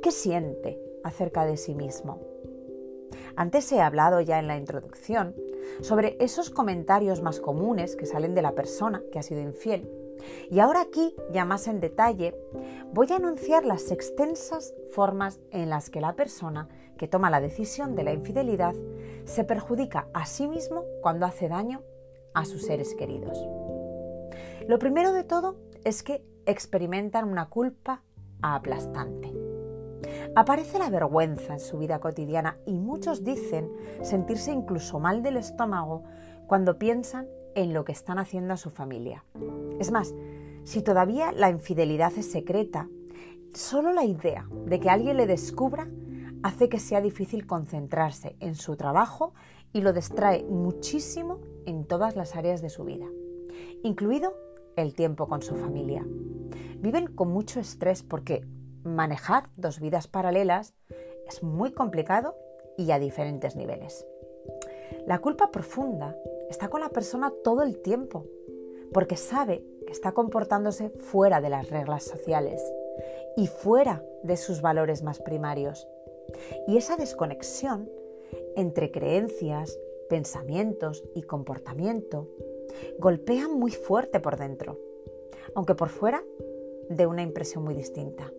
¿Qué 0.03 0.11
siente 0.11 0.79
acerca 1.03 1.47
de 1.47 1.57
sí 1.57 1.75
mismo? 1.75 2.32
Antes 3.37 3.71
he 3.73 3.81
hablado 3.81 4.21
ya 4.21 4.39
en 4.39 4.47
la 4.47 4.57
introducción 4.57 5.35
sobre 5.81 6.17
esos 6.21 6.51
comentarios 6.51 7.23
más 7.23 7.41
comunes 7.41 7.97
que 7.97 8.07
salen 8.07 8.35
de 8.35 8.43
la 8.43 8.53
persona 8.53 9.03
que 9.11 9.19
ha 9.19 9.23
sido 9.23 9.41
infiel. 9.41 9.89
Y 10.51 10.61
ahora 10.61 10.83
aquí, 10.83 11.17
ya 11.33 11.45
más 11.45 11.67
en 11.67 11.81
detalle, 11.81 12.35
voy 12.93 13.09
a 13.11 13.17
enunciar 13.17 13.65
las 13.65 13.91
extensas 13.91 14.75
formas 14.93 15.41
en 15.51 15.71
las 15.71 15.91
que 15.91 16.01
la 16.01 16.15
persona 16.15 16.69
que 16.97 17.09
toma 17.09 17.31
la 17.31 17.41
decisión 17.41 17.97
de 17.97 18.05
la 18.05 18.13
infidelidad 18.13 18.75
se 19.25 19.45
perjudica 19.45 20.09
a 20.15 20.27
sí 20.27 20.47
mismo 20.47 20.85
cuando 21.01 21.27
hace 21.27 21.49
daño 21.49 21.83
a 22.35 22.45
sus 22.45 22.63
seres 22.63 22.95
queridos. 22.95 23.39
Lo 24.69 24.79
primero 24.79 25.13
de 25.13 25.25
todo 25.25 25.57
es 25.85 26.03
que 26.03 26.25
experimentan 26.47 27.29
una 27.29 27.49
culpa 27.49 28.03
aplastante. 28.43 29.52
Aparece 30.35 30.79
la 30.79 30.91
vergüenza 30.91 31.55
en 31.55 31.61
su 31.61 31.79
vida 31.79 32.01
cotidiana 32.01 32.59
y 32.67 32.75
muchos 32.75 33.25
dicen 33.25 33.71
sentirse 34.03 34.53
incluso 34.53 34.99
mal 34.99 35.23
del 35.23 35.37
estómago 35.37 36.05
cuando 36.47 36.79
piensan 36.79 37.27
en 37.55 37.73
lo 37.73 37.85
que 37.85 37.93
están 37.93 38.19
haciendo 38.19 38.55
a 38.55 38.57
su 38.57 38.71
familia. 38.71 39.25
Es 39.79 39.91
más, 39.91 40.15
si 40.65 40.83
todavía 40.83 41.33
la 41.33 41.51
infidelidad 41.51 42.13
es 42.17 42.31
secreta, 42.31 42.89
solo 43.53 43.93
la 43.93 44.05
idea 44.05 44.47
de 44.67 44.81
que 44.81 44.91
alguien 44.91 45.17
le 45.17 45.27
descubra 45.27 45.89
hace 46.43 46.69
que 46.69 46.79
sea 46.79 47.01
difícil 47.01 47.47
concentrarse 47.47 48.37
en 48.41 48.55
su 48.55 48.77
trabajo 48.77 49.33
y 49.73 49.81
lo 49.81 49.93
distrae 49.93 50.45
muchísimo 50.45 51.41
en 51.67 51.85
todas 51.85 52.17
las 52.17 52.37
áreas 52.37 52.63
de 52.63 52.71
su 52.71 52.85
vida, 52.85 53.07
incluido 53.83 54.35
el 54.77 54.95
tiempo 54.95 55.29
con 55.29 55.43
su 55.43 55.55
familia. 55.55 56.05
Viven 56.79 57.07
con 57.07 57.31
mucho 57.31 57.61
estrés 57.61 58.03
porque 58.03 58.45
manejar 58.85 59.49
dos 59.57 59.81
vidas 59.81 60.09
paralelas 60.09 60.75
es 61.27 61.43
muy 61.43 61.73
complicado 61.73 62.37
y 62.77 62.91
a 62.91 62.99
diferentes 62.99 63.57
niveles. 63.57 64.07
La 65.07 65.21
culpa 65.21 65.51
profunda 65.51 66.17
está 66.51 66.69
con 66.69 66.81
la 66.81 66.91
persona 66.91 67.33
todo 67.43 67.63
el 67.63 67.81
tiempo, 67.83 68.27
porque 68.93 69.17
sabe 69.17 69.65
que 69.87 69.93
está 69.93 70.13
comportándose 70.13 70.91
fuera 70.91 71.41
de 71.41 71.51
las 71.51 71.71
reglas 71.71 72.05
sociales 72.05 72.63
y 73.37 73.47
fuera 73.47 74.05
de 74.23 74.37
sus 74.37 74.61
valores 74.61 75.03
más 75.03 75.21
primarios. 75.21 75.89
Y 76.67 76.77
esa 76.77 76.97
desconexión 76.97 77.91
entre 78.57 78.91
creencias, 78.91 79.79
pensamientos 80.09 81.03
y 81.15 81.23
comportamiento 81.23 82.29
golpea 82.99 83.49
muy 83.49 83.71
fuerte 83.71 84.21
por 84.21 84.37
dentro, 84.37 84.79
aunque 85.55 85.75
por 85.75 85.89
fuera 85.89 86.23
de 86.89 87.07
una 87.07 87.23
impresión 87.23 87.65
muy 87.65 87.75
distinta. 87.75 88.31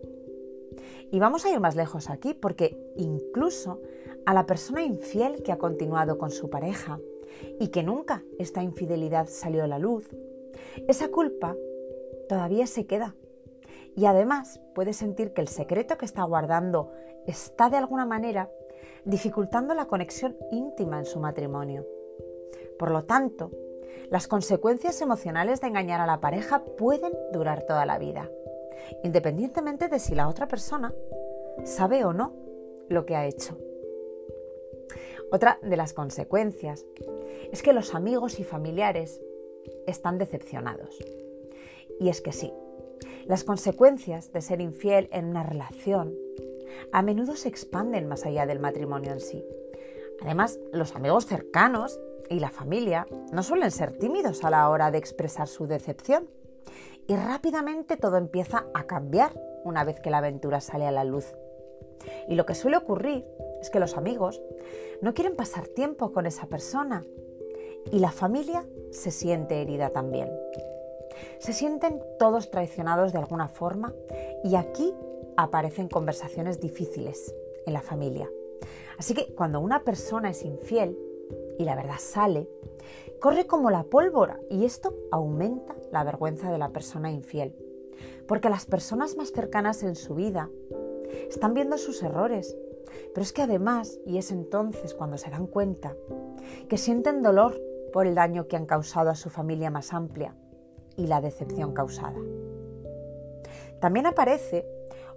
Y 1.10 1.18
vamos 1.18 1.44
a 1.44 1.50
ir 1.50 1.60
más 1.60 1.76
lejos 1.76 2.10
aquí 2.10 2.34
porque 2.34 2.76
incluso 2.96 3.80
a 4.26 4.34
la 4.34 4.46
persona 4.46 4.82
infiel 4.82 5.42
que 5.42 5.52
ha 5.52 5.58
continuado 5.58 6.18
con 6.18 6.30
su 6.30 6.50
pareja 6.50 6.98
y 7.60 7.68
que 7.68 7.82
nunca 7.82 8.22
esta 8.38 8.62
infidelidad 8.62 9.28
salió 9.28 9.64
a 9.64 9.68
la 9.68 9.78
luz, 9.78 10.08
esa 10.88 11.08
culpa 11.08 11.54
todavía 12.28 12.66
se 12.66 12.86
queda. 12.86 13.14
Y 13.96 14.06
además 14.06 14.60
puede 14.74 14.92
sentir 14.92 15.32
que 15.32 15.40
el 15.40 15.48
secreto 15.48 15.96
que 15.96 16.04
está 16.04 16.24
guardando 16.24 16.90
está 17.26 17.70
de 17.70 17.76
alguna 17.76 18.06
manera 18.06 18.50
dificultando 19.04 19.74
la 19.74 19.86
conexión 19.86 20.36
íntima 20.50 20.98
en 20.98 21.04
su 21.04 21.20
matrimonio. 21.20 21.86
Por 22.78 22.90
lo 22.90 23.04
tanto, 23.04 23.50
las 24.10 24.26
consecuencias 24.26 25.00
emocionales 25.00 25.60
de 25.60 25.68
engañar 25.68 26.00
a 26.00 26.06
la 26.06 26.20
pareja 26.20 26.64
pueden 26.64 27.12
durar 27.32 27.62
toda 27.62 27.86
la 27.86 27.98
vida 27.98 28.30
independientemente 29.02 29.88
de 29.88 29.98
si 29.98 30.14
la 30.14 30.28
otra 30.28 30.48
persona 30.48 30.94
sabe 31.64 32.04
o 32.04 32.12
no 32.12 32.34
lo 32.88 33.06
que 33.06 33.16
ha 33.16 33.26
hecho. 33.26 33.58
Otra 35.30 35.58
de 35.62 35.76
las 35.76 35.92
consecuencias 35.92 36.84
es 37.50 37.62
que 37.62 37.72
los 37.72 37.94
amigos 37.94 38.38
y 38.38 38.44
familiares 38.44 39.20
están 39.86 40.18
decepcionados. 40.18 40.98
Y 41.98 42.08
es 42.08 42.20
que 42.20 42.32
sí, 42.32 42.52
las 43.26 43.44
consecuencias 43.44 44.32
de 44.32 44.42
ser 44.42 44.60
infiel 44.60 45.08
en 45.12 45.26
una 45.26 45.42
relación 45.42 46.14
a 46.92 47.02
menudo 47.02 47.36
se 47.36 47.48
expanden 47.48 48.08
más 48.08 48.26
allá 48.26 48.46
del 48.46 48.60
matrimonio 48.60 49.12
en 49.12 49.20
sí. 49.20 49.44
Además, 50.20 50.58
los 50.72 50.94
amigos 50.94 51.26
cercanos 51.26 52.00
y 52.28 52.40
la 52.40 52.50
familia 52.50 53.06
no 53.32 53.42
suelen 53.42 53.70
ser 53.70 53.92
tímidos 53.98 54.44
a 54.44 54.50
la 54.50 54.68
hora 54.68 54.90
de 54.90 54.98
expresar 54.98 55.48
su 55.48 55.66
decepción 55.66 56.28
y 57.06 57.16
rápidamente 57.16 57.96
todo 57.96 58.16
empieza 58.16 58.66
a 58.74 58.84
cambiar 58.84 59.32
una 59.64 59.84
vez 59.84 60.00
que 60.00 60.10
la 60.10 60.18
aventura 60.18 60.60
sale 60.60 60.86
a 60.86 60.92
la 60.92 61.04
luz. 61.04 61.34
Y 62.28 62.34
lo 62.34 62.46
que 62.46 62.54
suele 62.54 62.76
ocurrir 62.76 63.26
es 63.60 63.70
que 63.70 63.80
los 63.80 63.96
amigos 63.96 64.42
no 65.00 65.14
quieren 65.14 65.36
pasar 65.36 65.68
tiempo 65.68 66.12
con 66.12 66.26
esa 66.26 66.46
persona 66.46 67.04
y 67.90 67.98
la 67.98 68.10
familia 68.10 68.66
se 68.90 69.10
siente 69.10 69.60
herida 69.60 69.90
también. 69.90 70.30
Se 71.38 71.52
sienten 71.52 72.02
todos 72.18 72.50
traicionados 72.50 73.12
de 73.12 73.18
alguna 73.18 73.48
forma 73.48 73.94
y 74.42 74.56
aquí 74.56 74.94
aparecen 75.36 75.88
conversaciones 75.88 76.60
difíciles 76.60 77.34
en 77.66 77.72
la 77.72 77.82
familia. 77.82 78.30
Así 78.98 79.14
que 79.14 79.34
cuando 79.34 79.60
una 79.60 79.84
persona 79.84 80.30
es 80.30 80.44
infiel 80.44 80.98
y 81.58 81.64
la 81.64 81.76
verdad 81.76 81.98
sale, 81.98 82.48
corre 83.20 83.46
como 83.46 83.70
la 83.70 83.84
pólvora 83.84 84.40
y 84.50 84.64
esto 84.64 84.94
aumenta 85.10 85.74
la 85.92 86.04
vergüenza 86.04 86.50
de 86.50 86.58
la 86.58 86.70
persona 86.70 87.10
infiel. 87.10 87.56
Porque 88.26 88.50
las 88.50 88.66
personas 88.66 89.16
más 89.16 89.32
cercanas 89.32 89.82
en 89.82 89.96
su 89.96 90.14
vida 90.14 90.50
están 91.28 91.54
viendo 91.54 91.78
sus 91.78 92.02
errores, 92.02 92.56
pero 93.12 93.22
es 93.22 93.32
que 93.32 93.42
además, 93.42 93.98
y 94.06 94.18
es 94.18 94.30
entonces 94.30 94.94
cuando 94.94 95.18
se 95.18 95.30
dan 95.30 95.46
cuenta, 95.46 95.94
que 96.68 96.78
sienten 96.78 97.22
dolor 97.22 97.60
por 97.92 98.06
el 98.06 98.14
daño 98.14 98.48
que 98.48 98.56
han 98.56 98.66
causado 98.66 99.10
a 99.10 99.14
su 99.14 99.30
familia 99.30 99.70
más 99.70 99.92
amplia 99.92 100.34
y 100.96 101.06
la 101.06 101.20
decepción 101.20 101.72
causada. 101.72 102.18
También 103.80 104.06
aparece 104.06 104.66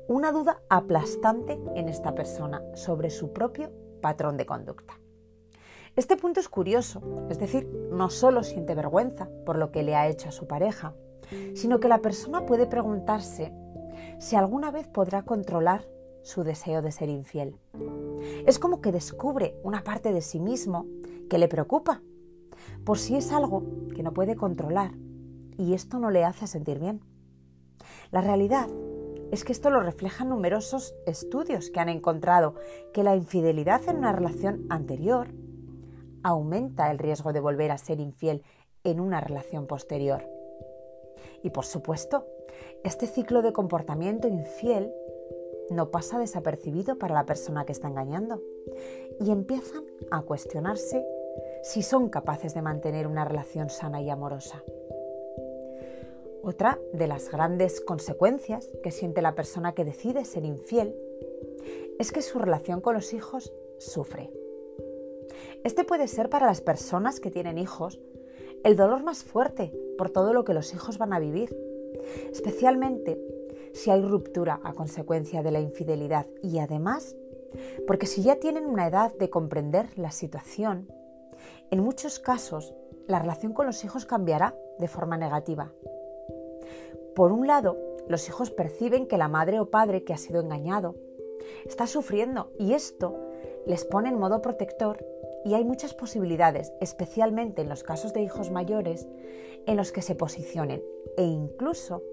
una 0.07 0.31
duda 0.31 0.61
aplastante 0.69 1.59
en 1.75 1.89
esta 1.89 2.15
persona 2.15 2.63
sobre 2.75 3.09
su 3.09 3.33
propio 3.33 3.71
patrón 4.01 4.37
de 4.37 4.45
conducta. 4.45 4.99
Este 5.97 6.15
punto 6.15 6.39
es 6.39 6.47
curioso, 6.47 7.01
es 7.27 7.39
decir, 7.39 7.67
no 7.91 8.11
solo 8.11 8.43
siente 8.43 8.75
vergüenza 8.75 9.27
por 9.47 9.57
lo 9.57 9.71
que 9.71 9.81
le 9.81 9.95
ha 9.95 10.07
hecho 10.07 10.29
a 10.29 10.31
su 10.31 10.45
pareja, 10.45 10.93
sino 11.55 11.79
que 11.79 11.87
la 11.87 12.03
persona 12.03 12.45
puede 12.45 12.67
preguntarse 12.67 13.51
si 14.19 14.35
alguna 14.35 14.69
vez 14.69 14.87
podrá 14.87 15.23
controlar 15.23 15.87
su 16.21 16.43
deseo 16.43 16.83
de 16.83 16.91
ser 16.91 17.09
infiel. 17.09 17.57
Es 18.45 18.59
como 18.59 18.79
que 18.79 18.91
descubre 18.91 19.59
una 19.63 19.83
parte 19.83 20.13
de 20.13 20.21
sí 20.21 20.39
mismo 20.39 20.85
que 21.31 21.39
le 21.39 21.47
preocupa, 21.47 22.03
por 22.85 22.99
si 22.99 23.15
es 23.15 23.31
algo 23.31 23.63
que 23.95 24.03
no 24.03 24.13
puede 24.13 24.35
controlar 24.35 24.91
y 25.57 25.73
esto 25.73 25.97
no 25.97 26.11
le 26.11 26.25
hace 26.25 26.45
sentir 26.45 26.77
bien. 26.77 27.01
La 28.11 28.21
realidad 28.21 28.67
es 29.31 29.43
que 29.43 29.51
esto 29.51 29.71
lo 29.71 29.79
reflejan 29.79 30.29
numerosos 30.29 30.93
estudios 31.07 31.71
que 31.71 31.79
han 31.79 31.89
encontrado 31.89 32.53
que 32.93 33.01
la 33.01 33.15
infidelidad 33.15 33.81
en 33.89 33.97
una 33.97 34.13
relación 34.13 34.67
anterior 34.69 35.29
aumenta 36.23 36.91
el 36.91 36.99
riesgo 36.99 37.33
de 37.33 37.39
volver 37.39 37.71
a 37.71 37.77
ser 37.77 37.99
infiel 37.99 38.43
en 38.83 38.99
una 38.99 39.21
relación 39.21 39.67
posterior. 39.67 40.29
Y 41.43 41.49
por 41.49 41.65
supuesto, 41.65 42.25
este 42.83 43.07
ciclo 43.07 43.41
de 43.41 43.53
comportamiento 43.53 44.27
infiel 44.27 44.91
no 45.69 45.91
pasa 45.91 46.19
desapercibido 46.19 46.97
para 46.97 47.13
la 47.13 47.25
persona 47.25 47.65
que 47.65 47.73
está 47.73 47.87
engañando 47.87 48.41
y 49.19 49.31
empiezan 49.31 49.83
a 50.11 50.21
cuestionarse 50.21 51.05
si 51.63 51.83
son 51.83 52.09
capaces 52.09 52.53
de 52.53 52.61
mantener 52.61 53.07
una 53.07 53.25
relación 53.25 53.69
sana 53.69 54.01
y 54.01 54.09
amorosa. 54.09 54.63
Otra 56.41 56.79
de 56.93 57.07
las 57.07 57.29
grandes 57.29 57.81
consecuencias 57.81 58.69
que 58.81 58.91
siente 58.91 59.21
la 59.21 59.35
persona 59.35 59.73
que 59.73 59.83
decide 59.83 60.23
ser 60.23 60.45
infiel 60.45 60.95
es 61.99 62.11
que 62.11 62.21
su 62.21 62.39
relación 62.39 62.79
con 62.79 62.93
los 62.93 63.13
hijos 63.13 63.51
sufre. 63.79 64.31
Este 65.63 65.83
puede 65.83 66.07
ser 66.07 66.29
para 66.29 66.45
las 66.45 66.61
personas 66.61 67.19
que 67.19 67.31
tienen 67.31 67.57
hijos 67.57 67.99
el 68.63 68.75
dolor 68.75 69.03
más 69.03 69.23
fuerte 69.23 69.73
por 69.97 70.09
todo 70.09 70.33
lo 70.33 70.43
que 70.43 70.53
los 70.53 70.73
hijos 70.73 70.97
van 70.97 71.13
a 71.13 71.19
vivir, 71.19 71.55
especialmente 72.31 73.19
si 73.73 73.91
hay 73.91 74.01
ruptura 74.01 74.59
a 74.63 74.73
consecuencia 74.73 75.43
de 75.43 75.51
la 75.51 75.59
infidelidad 75.59 76.25
y 76.41 76.59
además 76.59 77.15
Porque 77.85 78.07
si 78.07 78.23
ya 78.23 78.35
tienen 78.35 78.65
una 78.65 78.87
edad 78.87 79.13
de 79.15 79.29
comprender 79.29 79.87
la 79.97 80.11
situación, 80.11 80.91
en 81.71 81.81
muchos 81.81 82.19
casos 82.19 82.75
la 83.07 83.19
relación 83.19 83.53
con 83.53 83.65
los 83.65 83.83
hijos 83.85 84.05
cambiará 84.05 84.55
de 84.79 84.87
forma 84.87 85.17
negativa. 85.17 85.71
Por 87.15 87.31
un 87.31 87.47
lado, 87.47 87.77
los 88.07 88.27
hijos 88.27 88.51
perciben 88.51 89.07
que 89.07 89.17
la 89.17 89.27
madre 89.27 89.59
o 89.59 89.69
padre 89.69 90.03
que 90.03 90.13
ha 90.13 90.17
sido 90.17 90.41
engañado 90.41 90.95
está 91.65 91.87
sufriendo 91.87 92.51
y 92.59 92.73
esto 92.73 93.15
les 93.65 93.85
pone 93.85 94.09
en 94.09 94.19
modo 94.19 94.41
protector 94.41 95.05
y 95.45 95.53
hay 95.53 95.63
muchas 95.63 95.93
posibilidades, 95.93 96.73
especialmente 96.81 97.61
en 97.61 97.69
los 97.69 97.83
casos 97.83 98.13
de 98.13 98.21
hijos 98.21 98.51
mayores, 98.51 99.07
en 99.65 99.77
los 99.77 99.91
que 99.91 100.01
se 100.01 100.15
posicionen 100.15 100.81
e 101.17 101.23
incluso 101.23 102.03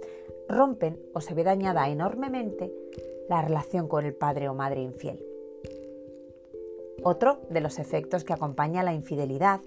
rompen 0.49 1.01
o 1.15 1.21
se 1.21 1.35
ve 1.35 1.45
dañada 1.45 1.89
enormemente 1.89 2.73
la 3.29 3.43
relación 3.43 3.89
con 3.89 4.05
el 4.05 4.15
padre 4.15 4.49
o 4.49 4.55
madre 4.55 4.83
infiel. 4.83 5.25
Otro 7.03 7.41
de 7.51 7.61
los 7.61 7.79
efectos 7.79 8.25
que 8.25 8.33
acompaña 8.33 8.83
la 8.83 8.95
infidelidad 8.95 9.61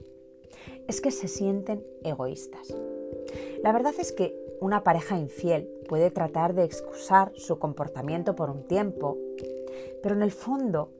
es 0.87 1.01
que 1.01 1.11
se 1.11 1.27
sienten 1.27 1.85
egoístas. 2.03 2.73
La 3.63 3.71
verdad 3.71 3.93
es 3.99 4.11
que 4.11 4.35
una 4.59 4.83
pareja 4.83 5.17
infiel 5.17 5.69
puede 5.87 6.09
tratar 6.09 6.53
de 6.53 6.63
excusar 6.63 7.31
su 7.35 7.59
comportamiento 7.59 8.35
por 8.35 8.49
un 8.49 8.67
tiempo, 8.67 9.17
pero 10.01 10.15
en 10.15 10.23
el 10.23 10.31
fondo 10.31 10.91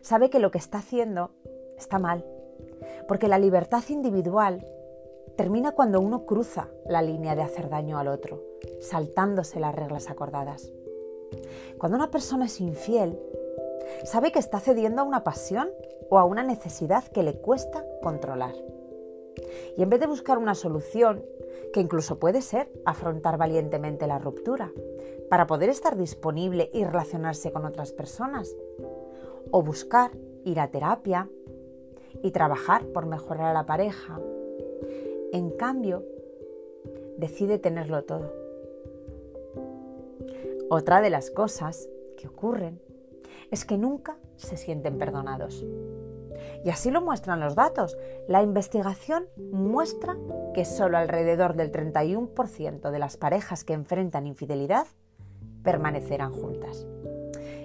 sabe 0.00 0.30
que 0.30 0.40
lo 0.40 0.50
que 0.50 0.58
está 0.58 0.78
haciendo 0.78 1.30
está 1.78 1.98
mal, 1.98 2.24
porque 3.08 3.28
la 3.28 3.38
libertad 3.38 3.82
individual 3.88 4.66
termina 5.36 5.72
cuando 5.72 6.00
uno 6.00 6.24
cruza 6.24 6.68
la 6.86 7.02
línea 7.02 7.34
de 7.34 7.42
hacer 7.42 7.68
daño 7.68 7.98
al 7.98 8.08
otro, 8.08 8.42
saltándose 8.80 9.60
las 9.60 9.74
reglas 9.74 10.10
acordadas. 10.10 10.72
Cuando 11.78 11.96
una 11.96 12.10
persona 12.10 12.46
es 12.46 12.60
infiel, 12.60 13.18
sabe 14.04 14.32
que 14.32 14.38
está 14.38 14.60
cediendo 14.60 15.02
a 15.02 15.04
una 15.04 15.24
pasión 15.24 15.70
o 16.10 16.18
a 16.18 16.24
una 16.24 16.42
necesidad 16.42 17.04
que 17.04 17.22
le 17.22 17.34
cuesta 17.34 17.84
controlar. 18.02 18.54
Y 19.76 19.82
en 19.82 19.90
vez 19.90 20.00
de 20.00 20.06
buscar 20.06 20.38
una 20.38 20.54
solución, 20.54 21.24
que 21.72 21.80
incluso 21.80 22.18
puede 22.18 22.40
ser 22.40 22.70
afrontar 22.84 23.36
valientemente 23.36 24.06
la 24.06 24.18
ruptura, 24.18 24.72
para 25.28 25.46
poder 25.46 25.68
estar 25.68 25.96
disponible 25.96 26.70
y 26.72 26.84
relacionarse 26.84 27.52
con 27.52 27.64
otras 27.64 27.92
personas, 27.92 28.54
o 29.50 29.62
buscar 29.62 30.12
ir 30.44 30.60
a 30.60 30.70
terapia 30.70 31.28
y 32.22 32.30
trabajar 32.30 32.86
por 32.86 33.06
mejorar 33.06 33.46
a 33.46 33.52
la 33.52 33.66
pareja, 33.66 34.20
en 35.32 35.50
cambio, 35.50 36.04
decide 37.16 37.58
tenerlo 37.58 38.04
todo. 38.04 38.32
Otra 40.68 41.00
de 41.00 41.10
las 41.10 41.30
cosas 41.30 41.88
que 42.16 42.28
ocurren 42.28 42.80
es 43.50 43.64
que 43.64 43.78
nunca 43.78 44.18
se 44.36 44.56
sienten 44.56 44.98
perdonados. 44.98 45.64
Y 46.64 46.70
así 46.70 46.90
lo 46.90 47.00
muestran 47.00 47.40
los 47.40 47.54
datos. 47.54 47.96
La 48.28 48.42
investigación 48.42 49.26
muestra 49.52 50.16
que 50.54 50.64
solo 50.64 50.98
alrededor 50.98 51.54
del 51.54 51.70
31% 51.70 52.90
de 52.90 52.98
las 52.98 53.16
parejas 53.16 53.64
que 53.64 53.72
enfrentan 53.72 54.26
infidelidad 54.26 54.86
permanecerán 55.62 56.32
juntas. 56.32 56.86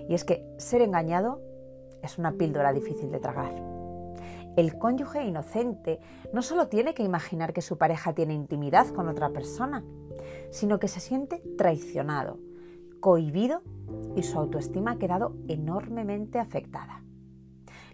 Y 0.08 0.14
es 0.14 0.24
que 0.24 0.46
ser 0.58 0.82
engañado 0.82 1.42
es 2.02 2.18
una 2.18 2.34
píldora 2.34 2.74
difícil 2.74 3.12
de 3.12 3.20
tragar. 3.20 3.71
El 4.56 4.78
cónyuge 4.78 5.24
inocente 5.24 6.00
no 6.34 6.42
solo 6.42 6.68
tiene 6.68 6.94
que 6.94 7.04
imaginar 7.04 7.54
que 7.54 7.62
su 7.62 7.78
pareja 7.78 8.14
tiene 8.14 8.34
intimidad 8.34 8.88
con 8.88 9.08
otra 9.08 9.30
persona, 9.30 9.84
sino 10.50 10.80
que 10.80 10.88
se 10.88 11.00
siente 11.00 11.42
traicionado, 11.58 12.40
cohibido 13.00 13.62
y 14.16 14.24
su 14.24 14.38
autoestima 14.38 14.92
ha 14.92 14.98
quedado 14.98 15.36
enormemente 15.48 16.40
afectada. 16.40 17.04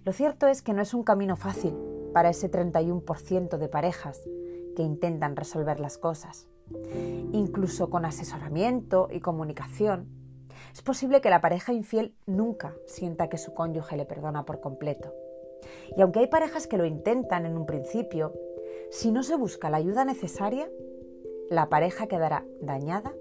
Lo 0.04 0.14
cierto 0.14 0.48
es 0.48 0.62
que 0.62 0.74
no 0.74 0.82
es 0.82 0.94
un 0.94 1.04
camino 1.04 1.36
fácil 1.36 1.76
para 2.14 2.30
ese 2.30 2.50
31% 2.50 3.58
de 3.58 3.70
parejas 3.70 4.22
que 4.76 4.84
intentan 4.84 5.36
resolver 5.36 5.80
las 5.80 5.98
cosas. 5.98 6.48
Incluso 7.34 7.90
con 7.90 8.06
asesoramiento 8.06 9.10
y 9.12 9.20
comunicación, 9.20 10.08
es 10.74 10.82
posible 10.82 11.22
que 11.22 11.30
la 11.30 11.42
pareja 11.42 11.74
infiel 11.74 12.16
nunca 12.26 12.74
sienta 12.86 13.30
que 13.30 13.38
su 13.38 13.54
cónyuge 13.54 13.98
le 13.98 14.06
perdona 14.06 14.46
por 14.46 14.60
completo. 14.60 15.14
Y 15.96 16.02
aunque 16.02 16.20
hay 16.20 16.28
parejas 16.28 16.68
que 16.68 16.78
lo 16.78 16.86
intentan 16.86 17.46
en 17.46 17.58
un 17.58 17.66
principio, 17.66 18.34
si 18.90 19.12
no 19.12 19.24
se 19.24 19.36
busca 19.36 19.70
la 19.70 19.78
ayuda 19.78 20.06
necesaria, 20.06 20.70
la 21.50 21.70
pareja 21.70 22.08
quedará 22.08 22.46
dañada 22.62 23.14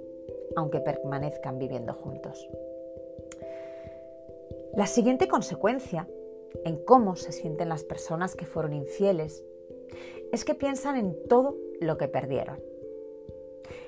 aunque 0.57 0.81
permanezcan 0.81 1.59
viviendo 1.59 1.93
juntos. 1.93 2.49
La 4.75 4.87
siguiente 4.87 5.29
consecuencia 5.29 6.09
en 6.65 6.83
cómo 6.85 7.17
se 7.17 7.33
sienten 7.33 7.69
las 7.69 7.85
personas 7.85 8.35
que 8.35 8.47
fueron 8.47 8.73
infieles 8.73 9.45
es 10.33 10.45
que 10.45 10.55
piensan 10.55 10.97
en 10.97 11.17
todo 11.29 11.57
lo 11.81 11.97
que 11.99 12.09
perdieron. 12.09 12.59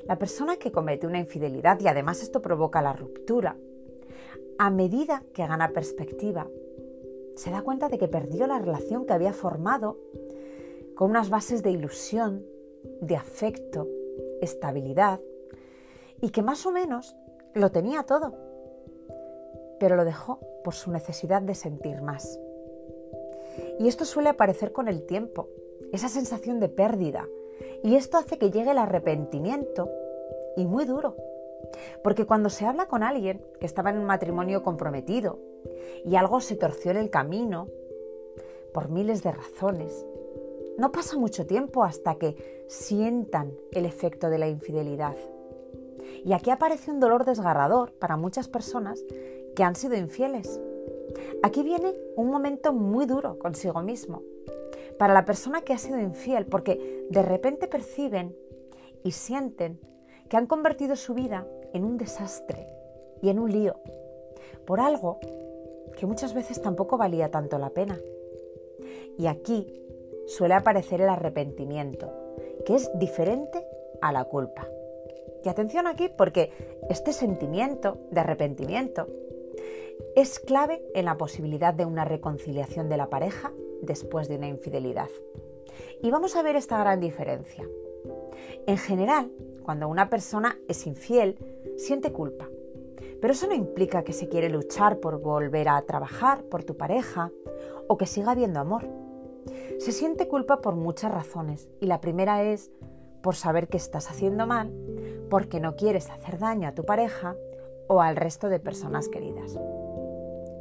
La 0.05 0.19
persona 0.19 0.57
que 0.57 0.73
comete 0.73 1.07
una 1.07 1.19
infidelidad, 1.19 1.81
y 1.81 1.89
además 1.89 2.23
esto 2.23 2.41
provoca 2.41 2.83
la 2.83 2.93
ruptura, 2.93 3.57
a 4.59 4.71
medida 4.71 5.25
que 5.33 5.47
gana 5.47 5.73
perspectiva, 5.73 6.49
se 7.39 7.53
da 7.53 7.63
cuenta 7.63 7.89
de 7.89 7.99
que 7.99 8.09
perdió 8.09 8.49
la 8.49 8.59
relación 8.59 9.07
que 9.07 9.13
había 9.13 9.33
formado 9.33 9.97
con 10.97 11.11
unas 11.11 11.31
bases 11.31 11.63
de 11.63 11.71
ilusión, 11.71 12.45
de 13.01 13.15
afecto, 13.15 13.87
estabilidad, 14.41 15.21
y 16.21 16.31
que 16.31 16.43
más 16.43 16.67
o 16.67 16.73
menos 16.73 17.15
lo 17.55 17.71
tenía 17.71 18.03
todo, 18.03 18.35
pero 19.79 19.95
lo 19.95 20.05
dejó 20.05 20.41
por 20.65 20.75
su 20.75 20.91
necesidad 20.91 21.41
de 21.41 21.55
sentir 21.55 22.03
más. 22.03 22.41
Y 23.79 23.87
esto 23.87 24.05
suele 24.05 24.31
aparecer 24.31 24.73
con 24.73 24.89
el 24.89 25.07
tiempo, 25.07 25.49
esa 25.93 26.09
sensación 26.09 26.59
de 26.59 26.69
pérdida, 26.69 27.29
y 27.85 27.95
esto 27.95 28.19
hace 28.19 28.37
que 28.37 28.51
llegue 28.51 28.73
el 28.73 28.79
arrepentimiento 28.79 29.89
y 30.57 30.65
muy 30.65 30.87
duro. 30.87 31.15
Porque 32.03 32.27
cuando 32.27 32.51
se 32.51 32.67
habla 32.67 32.87
con 32.87 33.05
alguien 33.05 33.41
que 33.61 33.67
estaba 33.67 33.91
en 33.91 33.99
un 33.99 34.07
matrimonio 34.07 34.65
comprometido 34.65 35.39
y 36.05 36.17
algo 36.17 36.41
se 36.41 36.57
torció 36.57 36.91
en 36.91 36.97
el 36.97 37.11
camino, 37.11 37.69
por 38.73 38.89
miles 38.89 39.23
de 39.23 39.33
razones, 39.33 40.05
no 40.79 40.93
pasa 40.93 41.19
mucho 41.19 41.45
tiempo 41.45 41.83
hasta 41.83 42.15
que 42.15 42.65
sientan 42.69 43.53
el 43.73 43.85
efecto 43.85 44.31
de 44.31 44.39
la 44.39 44.49
infidelidad. 44.49 45.17
Y 46.25 46.33
aquí 46.33 46.51
aparece 46.51 46.93
un 46.93 47.01
dolor 47.01 47.25
desgarrador 47.25 47.93
para 47.93 48.17
muchas 48.17 48.49
personas 48.49 49.05
que 49.57 49.65
han 49.65 49.75
sido 49.75 49.97
infieles. 49.97 50.61
Aquí 51.43 51.65
viene 51.65 51.97
un 52.17 52.31
momento 52.31 52.73
muy 52.73 53.07
duro 53.07 53.39
consigo 53.41 53.83
mismo. 53.83 54.23
Para 54.99 55.15
la 55.15 55.25
persona 55.25 55.63
que 55.63 55.73
ha 55.73 55.79
sido 55.79 55.99
infiel, 55.99 56.47
porque 56.47 57.07
de 57.11 57.23
repente 57.23 57.67
perciben 57.67 58.37
y 59.03 59.13
sienten 59.13 59.81
que 60.29 60.37
han 60.37 60.47
convertido 60.47 60.95
su 60.95 61.15
vida 61.15 61.47
en 61.73 61.85
un 61.85 61.99
desastre 61.99 62.69
y 63.21 63.31
en 63.31 63.39
un 63.39 63.51
lío, 63.51 63.81
por 64.65 64.81
algo 64.81 65.19
que 65.99 66.07
muchas 66.07 66.33
veces 66.33 66.63
tampoco 66.63 66.97
valía 66.97 67.31
tanto 67.31 67.59
la 67.59 67.71
pena. 67.71 67.99
Y 69.19 69.27
aquí 69.27 69.67
suele 70.27 70.55
aparecer 70.55 71.01
el 71.01 71.09
arrepentimiento, 71.09 72.13
que 72.65 72.77
es 72.77 72.91
diferente 72.95 73.67
a 74.01 74.13
la 74.13 74.25
culpa. 74.25 74.69
Y 75.45 75.49
atención 75.49 75.87
aquí 75.87 76.09
porque 76.09 76.53
este 76.89 77.13
sentimiento 77.13 77.99
de 78.11 78.21
arrepentimiento 78.21 79.09
es 80.15 80.39
clave 80.39 80.83
en 80.95 81.05
la 81.05 81.17
posibilidad 81.17 81.75
de 81.75 81.85
una 81.85 82.05
reconciliación 82.05 82.89
de 82.89 82.97
la 82.97 83.11
pareja 83.11 83.53
después 83.83 84.29
de 84.29 84.37
una 84.37 84.49
infidelidad. 84.49 85.11
Y 86.01 86.11
vamos 86.11 86.37
a 86.37 86.43
ver 86.43 86.55
esta 86.55 86.79
gran 86.79 87.01
diferencia. 87.01 87.69
En 88.67 88.79
general, 88.79 89.33
cuando 89.65 89.89
una 89.89 90.09
persona 90.11 90.61
es 90.69 90.87
infiel, 90.87 91.37
siente 91.77 92.13
culpa. 92.13 92.49
Pero 93.21 93.33
eso 93.33 93.47
no 93.47 93.55
implica 93.55 94.05
que 94.05 94.13
se 94.13 94.29
quiere 94.29 94.49
luchar 94.49 95.01
por 95.01 95.21
volver 95.21 95.69
a 95.69 95.83
trabajar 95.83 96.45
por 96.45 96.65
tu 96.65 96.77
pareja 96.77 97.31
o 97.89 97.97
que 97.97 98.07
siga 98.07 98.33
habiendo 98.33 98.61
amor. 98.61 98.89
Se 99.79 99.93
siente 99.93 100.29
culpa 100.29 100.61
por 100.61 100.77
muchas 100.77 101.13
razones 101.13 101.69
y 101.81 101.87
la 101.87 102.01
primera 102.01 102.43
es 102.43 102.71
por 103.23 103.35
saber 103.35 103.69
que 103.69 103.77
estás 103.77 104.11
haciendo 104.11 104.47
mal 104.47 104.73
porque 105.31 105.61
no 105.61 105.77
quieres 105.77 106.11
hacer 106.11 106.39
daño 106.39 106.69
a 106.69 106.75
tu 106.75 106.85
pareja 106.85 107.37
o 107.89 108.01
al 108.01 108.17
resto 108.17 108.49
de 108.49 108.61
personas 108.61 109.09
queridas. 109.09 109.59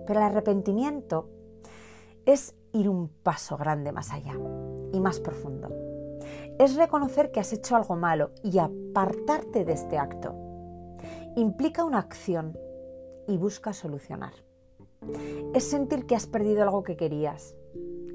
Pero 0.05 0.19
el 0.19 0.25
arrepentimiento 0.25 1.29
es 2.25 2.55
ir 2.73 2.89
un 2.89 3.09
paso 3.09 3.57
grande 3.57 3.91
más 3.91 4.11
allá 4.11 4.35
y 4.93 4.99
más 4.99 5.19
profundo. 5.19 5.69
Es 6.59 6.75
reconocer 6.75 7.31
que 7.31 7.39
has 7.39 7.53
hecho 7.53 7.75
algo 7.75 7.95
malo 7.95 8.31
y 8.43 8.57
apartarte 8.57 9.63
de 9.63 9.73
este 9.73 9.97
acto. 9.97 10.46
Implica 11.38 11.86
una 11.86 12.00
acción 12.00 12.58
y 13.28 13.38
busca 13.38 13.71
solucionar. 13.71 14.34
Es 15.54 15.65
sentir 15.65 16.08
que 16.08 16.15
has 16.15 16.26
perdido 16.26 16.63
algo 16.63 16.82
que 16.82 16.97
querías, 16.97 17.56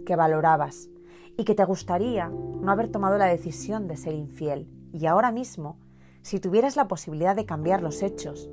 que 0.05 0.17
valorabas 0.17 0.91
y 1.37 1.45
que 1.45 1.55
te 1.55 1.65
gustaría 1.65 2.31
no 2.31 2.69
haber 2.73 2.89
tomado 2.89 3.19
la 3.19 3.27
decisión 3.27 3.87
de 3.87 3.97
ser 3.97 4.15
infiel 4.15 4.69
y 4.93 5.07
ahora 5.07 5.31
mismo 5.31 5.79
si 6.23 6.41
tuvieras 6.41 6.75
la 6.75 6.89
posibilidad 6.89 7.37
de 7.37 7.47
cambiar 7.47 7.81
los 7.81 8.03
hechos, 8.03 8.51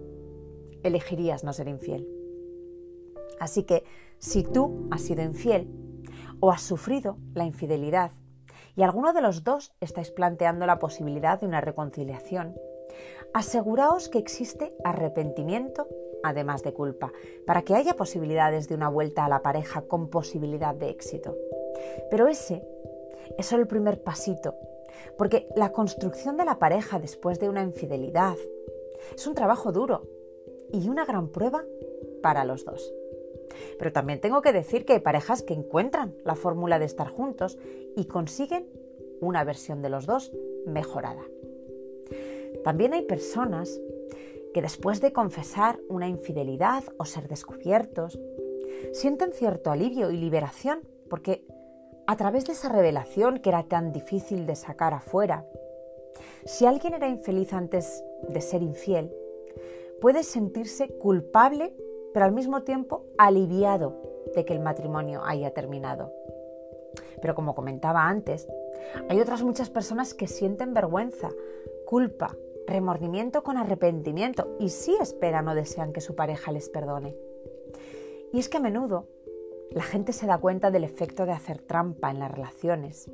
elegirías 0.84 1.44
no 1.44 1.52
ser 1.52 1.68
infiel. 1.68 2.08
Así 3.40 3.64
que 3.64 3.84
Si 4.20 4.44
tú 4.44 4.88
has 4.92 5.02
sido 5.02 5.24
infiel 5.24 5.68
o 6.42 6.52
has 6.52 6.62
sufrido 6.62 7.18
la 7.34 7.46
infidelidad 7.46 8.12
y 8.76 8.84
alguno 8.84 9.14
de 9.14 9.22
los 9.22 9.44
dos 9.44 9.74
estáis 9.80 10.12
planteando 10.12 10.68
la 10.68 10.78
posibilidad 10.78 11.40
de 11.40 11.48
una 11.48 11.60
reconciliación, 11.60 12.54
aseguraos 13.34 14.10
que 14.10 14.18
existe 14.18 14.74
arrepentimiento 14.84 15.88
además 16.24 16.64
de 16.64 16.74
culpa, 16.74 17.12
para 17.46 17.62
que 17.64 17.76
haya 17.76 17.96
posibilidades 17.96 18.68
de 18.68 18.76
una 18.76 18.90
vuelta 18.90 19.26
a 19.26 19.30
la 19.30 19.42
pareja 19.42 19.82
con 19.82 20.10
posibilidad 20.10 20.76
de 20.76 20.90
éxito. 20.90 21.38
Pero 22.10 22.28
ese 22.28 22.64
es 23.38 23.46
solo 23.46 23.62
el 23.62 23.68
primer 23.68 24.04
pasito, 24.04 24.56
porque 25.18 25.48
la 25.56 25.72
construcción 25.72 26.38
de 26.38 26.46
la 26.46 26.60
pareja 26.60 27.00
después 27.00 27.40
de 27.40 27.50
una 27.50 27.64
infidelidad 27.64 28.36
es 29.16 29.28
un 29.28 29.36
trabajo 29.36 29.72
duro 29.72 30.04
y 30.72 30.90
una 30.90 31.06
gran 31.06 31.30
prueba 31.30 31.64
para 32.22 32.44
los 32.44 32.66
dos. 32.66 32.94
Pero 33.78 33.92
también 33.92 34.22
tengo 34.22 34.42
que 34.42 34.54
decir 34.54 34.86
que 34.86 34.94
hay 34.94 35.00
parejas 35.00 35.42
que 35.42 35.54
encuentran 35.54 36.16
la 36.24 36.36
fórmula 36.36 36.80
de 36.80 36.86
estar 36.86 37.08
juntos 37.10 37.58
y 37.96 38.06
consiguen 38.06 38.68
una 39.22 39.44
versión 39.44 39.82
de 39.82 39.90
los 39.90 40.06
dos 40.06 40.32
mejorada. 40.66 41.24
También 42.64 42.94
hay 42.94 43.04
personas 43.04 43.80
que 44.54 44.62
después 44.62 45.02
de 45.02 45.14
confesar 45.14 45.80
una 45.90 46.08
infidelidad 46.08 46.84
o 46.98 47.06
ser 47.06 47.28
descubiertos, 47.28 48.20
sienten 48.94 49.34
cierto 49.34 49.72
alivio 49.72 50.10
y 50.12 50.18
liberación 50.18 50.82
porque 51.10 51.46
a 52.08 52.16
través 52.16 52.46
de 52.46 52.54
esa 52.54 52.70
revelación 52.70 53.40
que 53.40 53.50
era 53.50 53.64
tan 53.64 53.92
difícil 53.92 54.46
de 54.46 54.56
sacar 54.56 54.94
afuera, 54.94 55.46
si 56.46 56.66
alguien 56.66 56.96
era 56.96 57.08
infeliz 57.08 57.54
antes 57.54 58.04
de 58.28 58.42
ser 58.42 58.64
infiel, 58.64 59.14
puede 60.02 60.24
sentirse 60.24 60.88
culpable 60.98 61.76
pero 62.14 62.26
al 62.26 62.32
mismo 62.32 62.64
tiempo 62.64 63.06
aliviado 63.18 63.96
de 64.36 64.46
que 64.46 64.54
el 64.54 64.60
matrimonio 64.60 65.24
haya 65.24 65.52
terminado. 65.52 66.12
Pero 67.22 67.36
como 67.36 67.56
comentaba 67.56 68.08
antes, 68.08 68.48
hay 69.10 69.20
otras 69.20 69.44
muchas 69.44 69.70
personas 69.70 70.14
que 70.14 70.28
sienten 70.28 70.74
vergüenza, 70.74 71.30
culpa, 71.90 72.38
remordimiento 72.68 73.42
con 73.42 73.58
arrepentimiento 73.58 74.56
y 74.60 74.70
sí 74.70 74.96
esperan 75.02 75.48
o 75.48 75.56
desean 75.56 75.92
que 75.92 76.02
su 76.02 76.14
pareja 76.14 76.52
les 76.52 76.70
perdone. 76.70 77.16
Y 78.32 78.38
es 78.38 78.48
que 78.48 78.58
a 78.58 78.60
menudo 78.60 79.08
la 79.72 79.82
gente 79.82 80.14
se 80.14 80.28
da 80.28 80.38
cuenta 80.38 80.70
del 80.70 80.84
efecto 80.84 81.26
de 81.26 81.32
hacer 81.32 81.58
trampa 81.58 82.12
en 82.12 82.20
las 82.20 82.30
relaciones 82.30 83.10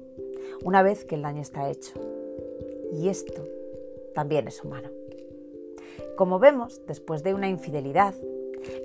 una 0.65 0.83
vez 0.83 1.05
que 1.05 1.15
el 1.15 1.21
daño 1.21 1.41
está 1.41 1.69
hecho. 1.69 1.93
Y 2.91 3.07
esto 3.07 3.47
también 4.13 4.45
es 4.49 4.61
humano. 4.61 4.89
Como 6.17 6.39
vemos, 6.39 6.81
después 6.85 7.23
de 7.23 7.33
una 7.33 7.47
infidelidad, 7.47 8.13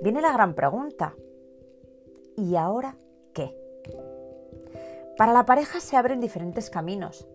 viene 0.01 0.21
la 0.21 0.31
gran 0.31 0.55
pregunta. 0.55 1.17
¿Y 2.37 2.55
ahora 2.55 2.95
qué? 3.33 3.53
Para 5.17 5.33
la 5.33 5.45
pareja 5.45 5.81
se 5.81 5.97
abren 5.97 6.21
diferentes 6.21 6.69
caminos 6.69 7.27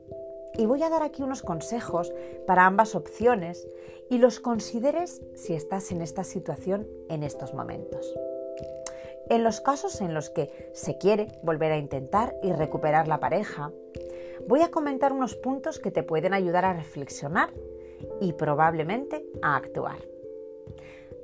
y 0.58 0.66
voy 0.66 0.82
a 0.82 0.90
dar 0.90 1.02
aquí 1.02 1.22
unos 1.22 1.42
consejos 1.42 2.12
para 2.46 2.66
ambas 2.66 2.94
opciones 2.94 3.68
y 4.08 4.18
los 4.18 4.40
consideres 4.40 5.22
si 5.34 5.54
estás 5.54 5.92
en 5.92 6.00
esta 6.00 6.24
situación 6.24 6.86
en 7.08 7.22
estos 7.22 7.54
momentos. 7.54 8.14
En 9.28 9.42
los 9.42 9.60
casos 9.60 10.00
en 10.00 10.14
los 10.14 10.30
que 10.30 10.70
se 10.72 10.98
quiere 10.98 11.28
volver 11.42 11.72
a 11.72 11.78
intentar 11.78 12.36
y 12.42 12.52
recuperar 12.52 13.08
la 13.08 13.18
pareja, 13.18 13.72
voy 14.46 14.62
a 14.62 14.70
comentar 14.70 15.12
unos 15.12 15.34
puntos 15.34 15.80
que 15.80 15.90
te 15.90 16.04
pueden 16.04 16.32
ayudar 16.32 16.64
a 16.64 16.74
reflexionar 16.74 17.52
y 18.20 18.34
probablemente 18.34 19.26
a 19.42 19.56
actuar. 19.56 19.98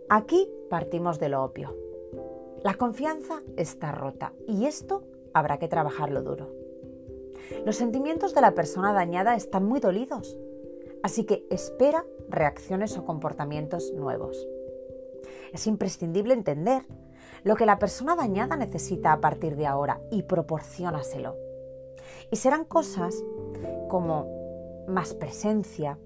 Aquí 0.08 0.50
partimos 0.68 1.20
de 1.20 1.28
lo 1.28 1.42
obvio. 1.44 1.76
La 2.62 2.74
confianza 2.74 3.40
está 3.56 3.92
rota 3.92 4.32
y 4.46 4.66
esto 4.66 5.04
habrá 5.32 5.58
que 5.58 5.68
trabajarlo 5.68 6.22
duro. 6.22 6.61
Los 7.64 7.76
sentimientos 7.76 8.34
de 8.34 8.40
la 8.40 8.54
persona 8.54 8.92
dañada 8.92 9.36
están 9.36 9.64
muy 9.64 9.80
dolidos, 9.80 10.36
así 11.02 11.24
que 11.24 11.46
espera 11.50 12.04
reacciones 12.28 12.96
o 12.96 13.04
comportamientos 13.04 13.92
nuevos. 13.92 14.46
Es 15.52 15.66
imprescindible 15.66 16.34
entender 16.34 16.82
lo 17.44 17.56
que 17.56 17.66
la 17.66 17.78
persona 17.78 18.16
dañada 18.16 18.56
necesita 18.56 19.12
a 19.12 19.20
partir 19.20 19.56
de 19.56 19.66
ahora 19.66 20.00
y 20.10 20.22
proporciónaselo. 20.22 21.36
Y 22.30 22.36
serán 22.36 22.64
cosas 22.64 23.22
como 23.88 24.84
más 24.88 25.14
presencia. 25.14 25.98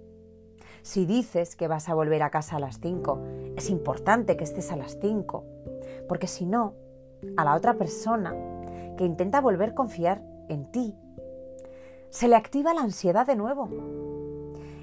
Si 0.83 1.07
dices 1.07 1.57
que 1.57 1.69
vas 1.69 1.89
a 1.89 1.95
volver 1.95 2.23
a 2.23 2.31
casa 2.31 2.57
a 2.57 2.61
las 2.61 2.81
5, 2.81 3.21
es 3.57 3.71
importante 3.71 4.37
que 4.37 4.45
estés 4.45 4.73
a 4.73 4.77
las 4.77 4.99
5, 5.01 5.45
porque 6.09 6.27
si 6.27 6.47
no, 6.47 6.75
a 7.37 7.45
la 7.45 7.55
otra 7.55 7.75
persona 7.75 8.35
que 8.97 9.05
intenta 9.05 9.41
volver 9.41 9.71
a 9.71 9.75
confiar 9.75 10.23
en 10.49 10.71
ti 10.71 10.97
se 12.17 12.29
le 12.29 12.37
activa 12.37 12.73
la 12.73 12.81
ansiedad 12.81 13.27
de 13.27 13.37
nuevo. 13.37 13.69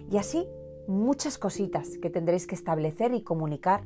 Y 0.08 0.18
así 0.18 0.48
muchas 0.88 1.40
cositas 1.40 1.98
que 1.98 2.12
tendréis 2.12 2.46
que 2.46 2.54
establecer 2.54 3.12
y 3.16 3.24
comunicar 3.24 3.82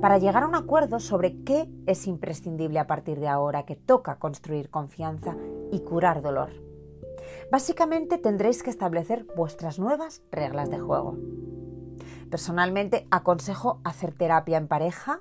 para 0.00 0.18
llegar 0.18 0.42
a 0.42 0.48
un 0.48 0.56
acuerdo 0.56 0.98
sobre 0.98 1.44
qué 1.44 1.70
es 1.86 2.08
imprescindible 2.08 2.80
a 2.80 2.88
partir 2.88 3.20
de 3.20 3.28
ahora, 3.28 3.64
que 3.64 3.76
toca 3.76 4.18
construir 4.18 4.68
confianza 4.68 5.36
y 5.70 5.78
curar 5.84 6.22
dolor. 6.22 6.50
Básicamente 7.52 8.18
tendréis 8.18 8.64
que 8.64 8.70
establecer 8.70 9.26
vuestras 9.36 9.78
nuevas 9.78 10.22
reglas 10.32 10.68
de 10.68 10.80
juego. 10.80 11.16
Personalmente 12.32 13.06
aconsejo 13.12 13.80
hacer 13.84 14.12
terapia 14.12 14.58
en 14.58 14.66
pareja 14.66 15.20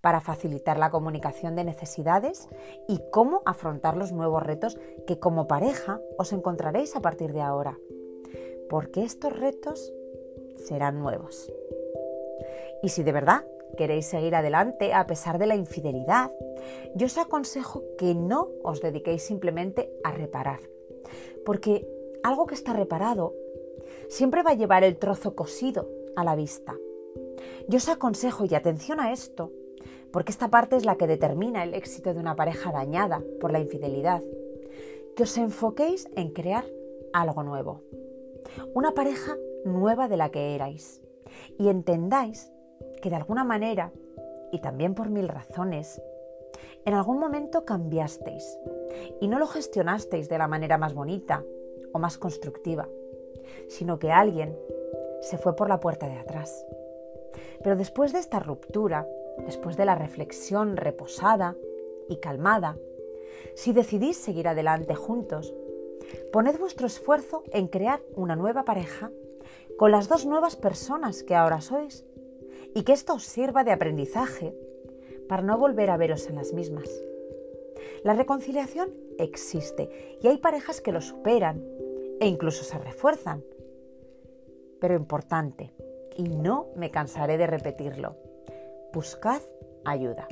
para 0.00 0.20
facilitar 0.20 0.78
la 0.78 0.90
comunicación 0.90 1.56
de 1.56 1.64
necesidades 1.64 2.48
y 2.88 3.00
cómo 3.10 3.42
afrontar 3.44 3.96
los 3.96 4.12
nuevos 4.12 4.42
retos 4.42 4.78
que 5.06 5.18
como 5.18 5.48
pareja 5.48 6.00
os 6.18 6.32
encontraréis 6.32 6.96
a 6.96 7.00
partir 7.00 7.32
de 7.32 7.40
ahora. 7.40 7.78
Porque 8.70 9.02
estos 9.02 9.32
retos 9.32 9.92
serán 10.56 11.00
nuevos. 11.00 11.50
Y 12.82 12.90
si 12.90 13.02
de 13.02 13.12
verdad 13.12 13.44
queréis 13.76 14.06
seguir 14.06 14.34
adelante 14.34 14.92
a 14.94 15.06
pesar 15.06 15.38
de 15.38 15.46
la 15.46 15.56
infidelidad, 15.56 16.30
yo 16.94 17.06
os 17.06 17.18
aconsejo 17.18 17.82
que 17.96 18.14
no 18.14 18.48
os 18.62 18.80
dediquéis 18.80 19.22
simplemente 19.22 19.92
a 20.04 20.12
reparar. 20.12 20.60
Porque 21.44 21.88
algo 22.22 22.46
que 22.46 22.54
está 22.54 22.72
reparado 22.72 23.34
siempre 24.08 24.42
va 24.42 24.50
a 24.50 24.54
llevar 24.54 24.84
el 24.84 24.96
trozo 24.98 25.34
cosido 25.34 25.88
a 26.16 26.24
la 26.24 26.34
vista. 26.34 26.76
Yo 27.68 27.76
os 27.76 27.88
aconsejo, 27.88 28.44
y 28.44 28.54
atención 28.54 29.00
a 29.00 29.12
esto, 29.12 29.52
porque 30.12 30.32
esta 30.32 30.48
parte 30.48 30.76
es 30.76 30.84
la 30.84 30.96
que 30.96 31.06
determina 31.06 31.62
el 31.64 31.74
éxito 31.74 32.14
de 32.14 32.20
una 32.20 32.36
pareja 32.36 32.72
dañada 32.72 33.22
por 33.40 33.52
la 33.52 33.60
infidelidad, 33.60 34.22
que 35.16 35.24
os 35.24 35.36
enfoquéis 35.36 36.08
en 36.14 36.30
crear 36.30 36.64
algo 37.12 37.42
nuevo, 37.42 37.82
una 38.74 38.92
pareja 38.92 39.36
nueva 39.64 40.08
de 40.08 40.16
la 40.16 40.30
que 40.30 40.54
erais, 40.54 41.02
y 41.58 41.68
entendáis 41.68 42.50
que 43.02 43.10
de 43.10 43.16
alguna 43.16 43.44
manera, 43.44 43.92
y 44.52 44.60
también 44.60 44.94
por 44.94 45.10
mil 45.10 45.28
razones, 45.28 46.00
en 46.84 46.94
algún 46.94 47.18
momento 47.18 47.64
cambiasteis 47.64 48.58
y 49.20 49.28
no 49.28 49.38
lo 49.38 49.46
gestionasteis 49.46 50.28
de 50.28 50.38
la 50.38 50.48
manera 50.48 50.78
más 50.78 50.94
bonita 50.94 51.44
o 51.92 51.98
más 51.98 52.16
constructiva, 52.18 52.88
sino 53.68 53.98
que 53.98 54.10
alguien 54.10 54.56
se 55.20 55.36
fue 55.36 55.54
por 55.54 55.68
la 55.68 55.80
puerta 55.80 56.06
de 56.06 56.18
atrás. 56.18 56.64
Pero 57.62 57.76
después 57.76 58.12
de 58.12 58.20
esta 58.20 58.38
ruptura, 58.38 59.06
después 59.46 59.76
de 59.76 59.84
la 59.84 59.94
reflexión 59.94 60.76
reposada 60.76 61.56
y 62.08 62.16
calmada, 62.16 62.76
si 63.54 63.72
decidís 63.72 64.16
seguir 64.16 64.48
adelante 64.48 64.94
juntos, 64.94 65.54
poned 66.32 66.58
vuestro 66.58 66.86
esfuerzo 66.86 67.42
en 67.52 67.68
crear 67.68 68.02
una 68.14 68.36
nueva 68.36 68.64
pareja 68.64 69.10
con 69.76 69.90
las 69.90 70.08
dos 70.08 70.26
nuevas 70.26 70.56
personas 70.56 71.22
que 71.22 71.34
ahora 71.34 71.60
sois 71.60 72.04
y 72.74 72.82
que 72.82 72.92
esto 72.92 73.14
os 73.14 73.24
sirva 73.24 73.64
de 73.64 73.72
aprendizaje 73.72 74.54
para 75.28 75.42
no 75.42 75.58
volver 75.58 75.90
a 75.90 75.96
veros 75.96 76.28
en 76.28 76.36
las 76.36 76.52
mismas. 76.52 76.88
La 78.04 78.14
reconciliación 78.14 78.90
existe 79.18 80.18
y 80.22 80.28
hay 80.28 80.38
parejas 80.38 80.80
que 80.80 80.92
lo 80.92 81.00
superan 81.00 81.64
e 82.20 82.26
incluso 82.26 82.64
se 82.64 82.78
refuerzan. 82.78 83.44
Pero 84.80 84.94
importante, 84.94 85.72
y 86.16 86.24
no 86.24 86.68
me 86.76 86.90
cansaré 86.90 87.36
de 87.36 87.46
repetirlo, 87.46 88.16
buscad 88.92 89.42
ayuda. 89.84 90.28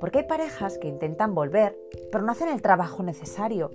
Porque 0.00 0.18
hay 0.18 0.24
parejas 0.24 0.78
que 0.78 0.88
intentan 0.88 1.34
volver, 1.34 1.78
pero 2.10 2.24
no 2.24 2.32
hacen 2.32 2.48
el 2.48 2.62
trabajo 2.62 3.02
necesario. 3.02 3.70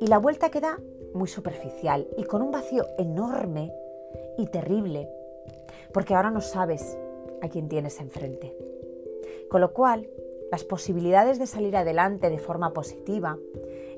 Y 0.00 0.06
la 0.06 0.18
vuelta 0.18 0.50
queda 0.50 0.78
muy 1.14 1.28
superficial 1.28 2.08
y 2.16 2.24
con 2.24 2.42
un 2.42 2.50
vacío 2.50 2.86
enorme 2.98 3.72
y 4.38 4.46
terrible, 4.46 5.08
porque 5.92 6.14
ahora 6.14 6.30
no 6.30 6.40
sabes 6.40 6.98
a 7.42 7.48
quién 7.48 7.68
tienes 7.68 8.00
enfrente. 8.00 8.56
Con 9.50 9.60
lo 9.60 9.72
cual, 9.72 10.08
las 10.50 10.64
posibilidades 10.64 11.38
de 11.38 11.46
salir 11.46 11.76
adelante 11.76 12.30
de 12.30 12.38
forma 12.38 12.72
positiva 12.72 13.38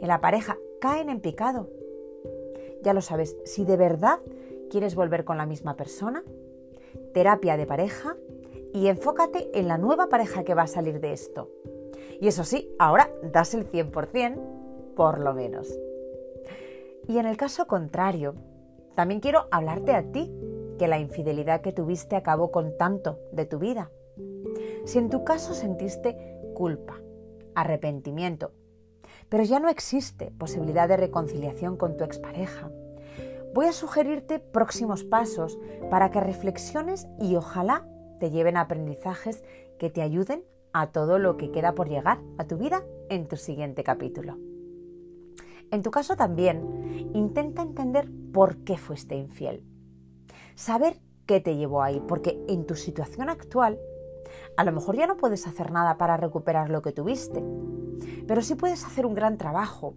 en 0.00 0.08
la 0.08 0.20
pareja 0.20 0.58
caen 0.80 1.08
en 1.08 1.20
picado. 1.20 1.68
Ya 2.82 2.92
lo 2.92 3.00
sabes, 3.00 3.36
si 3.44 3.64
de 3.64 3.76
verdad 3.76 4.20
quieres 4.70 4.94
volver 4.94 5.24
con 5.24 5.38
la 5.38 5.46
misma 5.46 5.76
persona, 5.76 6.22
terapia 7.12 7.56
de 7.56 7.66
pareja 7.66 8.16
y 8.74 8.88
enfócate 8.88 9.56
en 9.56 9.68
la 9.68 9.78
nueva 9.78 10.08
pareja 10.08 10.42
que 10.42 10.52
va 10.52 10.62
a 10.62 10.66
salir 10.66 10.98
de 11.00 11.12
esto. 11.12 11.48
Y 12.20 12.26
eso 12.26 12.42
sí, 12.42 12.74
ahora 12.80 13.08
das 13.22 13.54
el 13.54 13.70
100%, 13.70 14.94
por 14.96 15.20
lo 15.20 15.32
menos. 15.32 15.78
Y 17.06 17.18
en 17.18 17.26
el 17.26 17.36
caso 17.36 17.68
contrario, 17.68 18.34
también 18.96 19.20
quiero 19.20 19.46
hablarte 19.52 19.92
a 19.94 20.02
ti, 20.10 20.34
que 20.76 20.88
la 20.88 20.98
infidelidad 20.98 21.60
que 21.60 21.72
tuviste 21.72 22.16
acabó 22.16 22.50
con 22.50 22.76
tanto 22.76 23.20
de 23.30 23.46
tu 23.46 23.60
vida. 23.60 23.92
Si 24.84 24.98
en 24.98 25.08
tu 25.08 25.22
caso 25.22 25.54
sentiste 25.54 26.36
culpa, 26.54 27.00
arrepentimiento, 27.54 28.50
pero 29.28 29.44
ya 29.44 29.60
no 29.60 29.68
existe 29.68 30.32
posibilidad 30.36 30.88
de 30.88 30.96
reconciliación 30.96 31.76
con 31.76 31.96
tu 31.96 32.02
expareja, 32.02 32.72
voy 33.54 33.66
a 33.66 33.72
sugerirte 33.72 34.40
próximos 34.40 35.04
pasos 35.04 35.60
para 35.90 36.10
que 36.10 36.18
reflexiones 36.18 37.06
y 37.20 37.36
ojalá 37.36 37.86
te 38.20 38.30
lleven 38.30 38.56
a 38.56 38.62
aprendizajes 38.62 39.42
que 39.78 39.90
te 39.90 40.02
ayuden 40.02 40.44
a 40.72 40.88
todo 40.88 41.18
lo 41.18 41.36
que 41.36 41.50
queda 41.50 41.74
por 41.74 41.88
llegar 41.88 42.20
a 42.38 42.46
tu 42.46 42.56
vida 42.56 42.84
en 43.08 43.28
tu 43.28 43.36
siguiente 43.36 43.84
capítulo. 43.84 44.38
En 45.70 45.82
tu 45.82 45.90
caso 45.90 46.16
también, 46.16 47.10
intenta 47.14 47.62
entender 47.62 48.08
por 48.32 48.58
qué 48.58 48.76
fuiste 48.76 49.16
infiel. 49.16 49.64
Saber 50.54 51.00
qué 51.26 51.40
te 51.40 51.56
llevó 51.56 51.82
ahí, 51.82 52.02
porque 52.06 52.44
en 52.48 52.66
tu 52.66 52.74
situación 52.74 53.28
actual 53.28 53.78
a 54.56 54.64
lo 54.64 54.72
mejor 54.72 54.96
ya 54.96 55.06
no 55.06 55.16
puedes 55.16 55.46
hacer 55.46 55.70
nada 55.70 55.96
para 55.96 56.16
recuperar 56.16 56.70
lo 56.70 56.82
que 56.82 56.92
tuviste, 56.92 57.42
pero 58.26 58.42
sí 58.42 58.54
puedes 58.54 58.84
hacer 58.84 59.06
un 59.06 59.14
gran 59.14 59.38
trabajo 59.38 59.94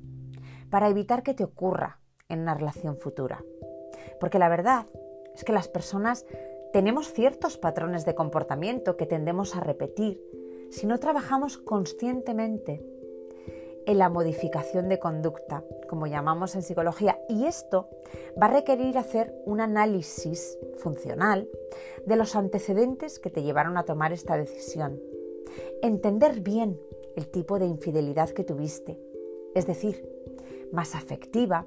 para 0.70 0.90
evitar 0.90 1.24
que 1.24 1.34
te 1.34 1.44
ocurra 1.44 2.00
en 2.30 2.42
una 2.42 2.54
relación 2.54 2.98
futura. 2.98 3.44
Porque 4.20 4.40
la 4.40 4.50
verdad 4.50 4.88
es 5.36 5.44
que 5.44 5.54
las 5.54 5.68
personas 5.68 6.26
tenemos 6.78 7.12
ciertos 7.12 7.58
patrones 7.58 8.06
de 8.06 8.14
comportamiento 8.14 8.98
que 8.98 9.08
tendemos 9.08 9.56
a 9.56 9.62
repetir 9.62 10.22
si 10.70 10.86
no 10.86 11.00
trabajamos 11.00 11.58
conscientemente 11.58 12.86
en 13.88 13.98
la 13.98 14.10
modificación 14.10 14.88
de 14.88 15.00
conducta, 15.00 15.64
como 15.90 16.06
llamamos 16.06 16.54
en 16.54 16.62
psicología, 16.62 17.20
y 17.30 17.46
esto 17.46 17.90
va 18.40 18.46
a 18.46 18.52
requerir 18.54 19.00
hacer 19.00 19.34
un 19.48 19.60
análisis 19.60 20.56
funcional 20.78 21.50
de 22.06 22.16
los 22.16 22.36
antecedentes 22.36 23.18
que 23.18 23.32
te 23.32 23.42
llevaron 23.42 23.76
a 23.80 23.86
tomar 23.86 24.14
esta 24.14 24.38
decisión, 24.38 25.02
entender 25.82 26.42
bien 26.42 26.80
el 27.16 27.28
tipo 27.28 27.58
de 27.58 27.66
infidelidad 27.66 28.30
que 28.30 28.44
tuviste, 28.44 29.02
es 29.56 29.66
decir, 29.66 30.08
más 30.72 30.94
afectiva, 30.94 31.66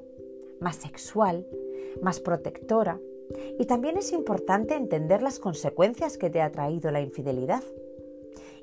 más 0.60 0.76
sexual, 0.76 1.48
más 2.00 2.20
protectora, 2.20 3.00
y 3.58 3.66
también 3.66 3.96
es 3.96 4.12
importante 4.12 4.74
entender 4.74 5.22
las 5.22 5.38
consecuencias 5.38 6.18
que 6.18 6.30
te 6.30 6.40
ha 6.40 6.50
traído 6.50 6.90
la 6.90 7.00
infidelidad. 7.00 7.62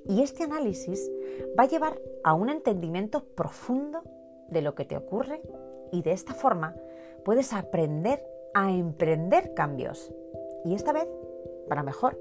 Y 0.06 0.22
este 0.22 0.44
análisis 0.44 1.12
va 1.58 1.64
a 1.64 1.68
llevar 1.68 2.00
a 2.24 2.34
un 2.34 2.50
entendimiento 2.50 3.24
profundo 3.36 4.02
de 4.50 4.62
lo 4.62 4.76
que 4.76 4.86
te 4.86 4.98
ocurre 4.98 5.42
y 5.92 6.02
de 6.02 6.12
esta 6.12 6.34
forma 6.34 6.76
puedes 7.24 7.54
aprender 7.54 8.24
a 8.54 8.72
emprender 8.72 9.54
cambios. 9.54 10.14
Y 10.66 10.74
esta 10.74 10.94
vez 10.94 11.08
para 11.68 11.84
mejor. 11.84 12.18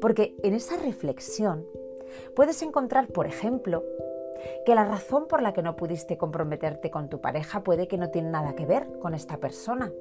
Porque 0.00 0.36
en 0.42 0.54
esa 0.54 0.76
reflexión 0.76 1.66
puedes 2.34 2.62
encontrar, 2.62 3.08
por 3.08 3.26
ejemplo, 3.26 3.84
que 4.64 4.74
la 4.74 4.84
razón 4.84 5.26
por 5.26 5.42
la 5.42 5.52
que 5.52 5.62
no 5.62 5.76
pudiste 5.76 6.16
comprometerte 6.16 6.90
con 6.90 7.08
tu 7.08 7.20
pareja 7.20 7.62
puede 7.62 7.88
que 7.88 7.98
no 7.98 8.10
tiene 8.10 8.30
nada 8.30 8.54
que 8.54 8.66
ver 8.66 8.98
con 9.00 9.14
esta 9.14 9.38
persona 9.38 9.92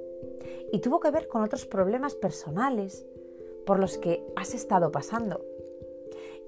y 0.71 0.79
tuvo 0.79 0.99
que 0.99 1.11
ver 1.11 1.27
con 1.27 1.41
otros 1.41 1.65
problemas 1.65 2.15
personales 2.15 3.05
por 3.65 3.79
los 3.79 3.97
que 3.97 4.23
has 4.35 4.53
estado 4.53 4.91
pasando. 4.91 5.43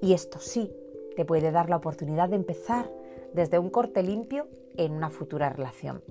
Y 0.00 0.12
esto 0.12 0.38
sí 0.38 0.72
te 1.16 1.24
puede 1.24 1.50
dar 1.50 1.70
la 1.70 1.76
oportunidad 1.76 2.28
de 2.28 2.36
empezar 2.36 2.90
desde 3.32 3.58
un 3.58 3.70
corte 3.70 4.02
limpio 4.02 4.48
en 4.76 4.92
una 4.92 5.10
futura 5.10 5.50
relación. 5.50 6.02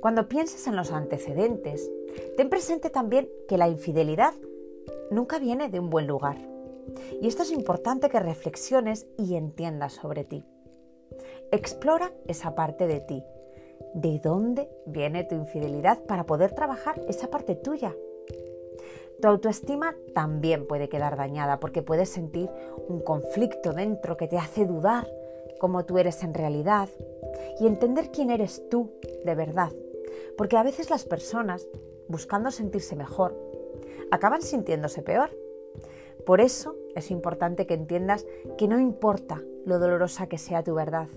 Cuando 0.00 0.28
pienses 0.28 0.66
en 0.66 0.76
los 0.76 0.92
antecedentes, 0.92 1.90
ten 2.36 2.50
presente 2.50 2.90
también 2.90 3.28
que 3.48 3.58
la 3.58 3.68
infidelidad 3.68 4.34
nunca 5.10 5.38
viene 5.38 5.68
de 5.68 5.80
un 5.80 5.90
buen 5.90 6.06
lugar. 6.06 6.36
Y 7.20 7.26
esto 7.26 7.42
es 7.42 7.50
importante 7.50 8.08
que 8.08 8.20
reflexiones 8.20 9.06
y 9.18 9.34
entiendas 9.34 9.94
sobre 9.94 10.24
ti. 10.24 10.44
Explora 11.50 12.12
esa 12.26 12.54
parte 12.54 12.86
de 12.86 13.00
ti. 13.00 13.24
¿De 13.94 14.20
dónde 14.22 14.68
viene 14.86 15.24
tu 15.24 15.34
infidelidad 15.34 16.02
para 16.04 16.26
poder 16.26 16.52
trabajar 16.52 17.00
esa 17.08 17.28
parte 17.28 17.54
tuya? 17.54 17.94
Tu 19.20 19.28
autoestima 19.28 19.96
también 20.14 20.66
puede 20.66 20.88
quedar 20.88 21.16
dañada 21.16 21.58
porque 21.58 21.82
puedes 21.82 22.10
sentir 22.10 22.50
un 22.88 23.00
conflicto 23.00 23.72
dentro 23.72 24.16
que 24.16 24.28
te 24.28 24.36
hace 24.36 24.66
dudar 24.66 25.08
cómo 25.58 25.86
tú 25.86 25.98
eres 25.98 26.22
en 26.22 26.34
realidad 26.34 26.88
y 27.58 27.66
entender 27.66 28.10
quién 28.10 28.30
eres 28.30 28.68
tú 28.68 28.90
de 29.24 29.34
verdad. 29.34 29.72
Porque 30.36 30.58
a 30.58 30.62
veces 30.62 30.90
las 30.90 31.04
personas, 31.04 31.66
buscando 32.08 32.50
sentirse 32.50 32.94
mejor, 32.94 33.34
acaban 34.10 34.42
sintiéndose 34.42 35.02
peor. 35.02 35.30
Por 36.26 36.40
eso 36.40 36.76
es 36.94 37.10
importante 37.10 37.66
que 37.66 37.74
entiendas 37.74 38.26
que 38.58 38.68
no 38.68 38.78
importa 38.78 39.42
lo 39.64 39.78
dolorosa 39.78 40.28
que 40.28 40.38
sea 40.38 40.62
tu 40.62 40.74
verdad, 40.74 41.08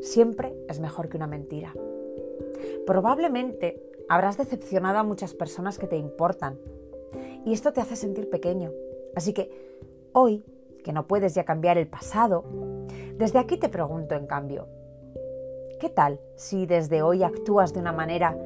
siempre 0.00 0.54
es 0.68 0.80
mejor 0.80 1.08
que 1.08 1.16
una 1.16 1.26
mentira. 1.26 1.74
Probablemente 2.86 3.82
habrás 4.08 4.38
decepcionado 4.38 4.98
a 4.98 5.02
muchas 5.02 5.34
personas 5.34 5.78
que 5.78 5.86
te 5.86 5.96
importan 5.96 6.58
y 7.44 7.52
esto 7.52 7.72
te 7.72 7.80
hace 7.80 7.96
sentir 7.96 8.30
pequeño. 8.30 8.72
Así 9.14 9.32
que 9.32 9.50
hoy, 10.12 10.44
que 10.84 10.92
no 10.92 11.06
puedes 11.06 11.34
ya 11.34 11.44
cambiar 11.44 11.78
el 11.78 11.86
pasado, 11.86 12.44
desde 13.16 13.38
aquí 13.38 13.56
te 13.56 13.68
pregunto 13.68 14.14
en 14.14 14.26
cambio, 14.26 14.68
¿qué 15.80 15.88
tal 15.88 16.20
si 16.36 16.66
desde 16.66 17.02
hoy 17.02 17.22
actúas 17.22 17.72
de 17.72 17.80
una 17.80 17.92
manera 17.92 18.36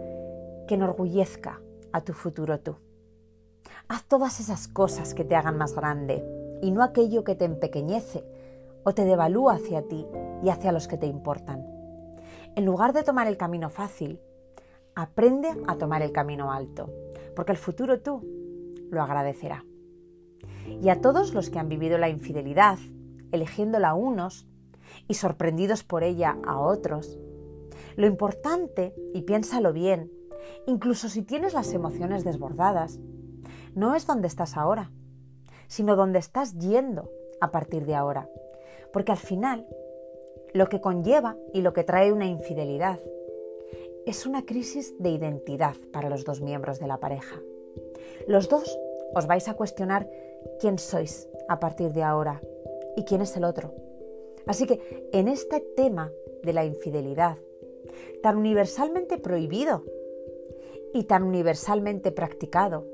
que 0.67 0.75
enorgullezca 0.75 1.61
a 1.93 2.01
tu 2.01 2.13
futuro 2.13 2.59
tú? 2.61 2.77
Haz 3.89 4.05
todas 4.09 4.41
esas 4.41 4.69
cosas 4.69 5.15
que 5.15 5.25
te 5.25 5.37
hagan 5.37 5.59
más 5.59 5.75
grande 5.75 6.25
y 6.63 6.71
no 6.71 6.83
aquello 6.83 7.25
que 7.25 7.35
te 7.35 7.45
empequeñece 7.45 8.25
o 8.85 8.95
te 8.95 9.05
devalúa 9.05 9.55
hacia 9.55 9.83
ti 9.83 10.07
y 10.43 10.51
hacia 10.51 10.73
los 10.73 10.89
que 10.89 10.99
te 10.99 11.07
importan. 11.07 11.65
En 12.57 12.65
lugar 12.65 12.93
de 12.93 13.03
tomar 13.03 13.27
el 13.27 13.37
camino 13.37 13.71
fácil, 13.71 14.21
aprende 14.95 15.49
a 15.67 15.77
tomar 15.77 16.03
el 16.03 16.13
camino 16.13 16.53
alto, 16.53 16.91
porque 17.35 17.53
el 17.53 17.59
futuro 17.59 18.01
tú 18.01 18.23
lo 18.91 19.03
agradecerá. 19.03 19.65
Y 20.67 20.89
a 20.89 21.01
todos 21.01 21.33
los 21.35 21.51
que 21.51 21.59
han 21.59 21.69
vivido 21.69 21.99
la 21.99 22.09
infidelidad, 22.09 22.79
eligiéndola 23.31 23.95
unos 23.95 24.47
y 25.09 25.15
sorprendidos 25.15 25.85
por 25.85 26.03
ella 26.03 26.37
a 26.47 26.59
otros, 26.59 27.19
lo 27.97 28.07
importante, 28.07 28.95
y 29.15 29.23
piénsalo 29.23 29.73
bien, 29.73 30.11
incluso 30.67 31.09
si 31.09 31.23
tienes 31.23 31.55
las 31.55 31.73
emociones 31.73 32.25
desbordadas, 32.25 33.01
no 33.75 33.95
es 33.95 34.07
donde 34.07 34.29
estás 34.29 34.57
ahora, 34.57 34.91
sino 35.67 35.97
donde 35.97 36.19
estás 36.19 36.59
yendo 36.59 37.11
a 37.41 37.51
partir 37.51 37.87
de 37.87 37.95
ahora. 37.95 38.29
Porque 38.93 39.13
al 39.13 39.19
final, 39.19 39.67
lo 40.55 40.69
que 40.69 40.81
conlleva 40.81 41.37
y 41.53 41.63
lo 41.63 41.73
que 41.73 41.85
trae 41.85 42.13
una 42.13 42.27
infidelidad 42.27 43.01
es 44.07 44.27
una 44.27 44.45
crisis 44.45 44.95
de 44.99 45.11
identidad 45.11 45.77
para 45.93 46.11
los 46.11 46.25
dos 46.25 46.41
miembros 46.41 46.79
de 46.81 46.87
la 46.89 46.99
pareja. 46.99 47.41
Los 48.27 48.49
dos 48.49 48.79
os 49.15 49.27
vais 49.27 49.49
a 49.49 49.55
cuestionar 49.55 50.09
quién 50.61 50.79
sois 50.79 51.29
a 51.49 51.61
partir 51.61 51.93
de 51.93 52.03
ahora 52.03 52.41
y 52.97 53.05
quién 53.05 53.21
es 53.21 53.37
el 53.37 53.45
otro. 53.45 53.75
Así 54.47 54.67
que 54.67 55.09
en 55.13 55.29
este 55.29 55.61
tema 55.77 56.11
de 56.43 56.53
la 56.53 56.65
infidelidad, 56.65 57.39
tan 58.23 58.37
universalmente 58.37 59.19
prohibido 59.19 59.85
y 60.93 61.05
tan 61.05 61.23
universalmente 61.23 62.11
practicado, 62.11 62.87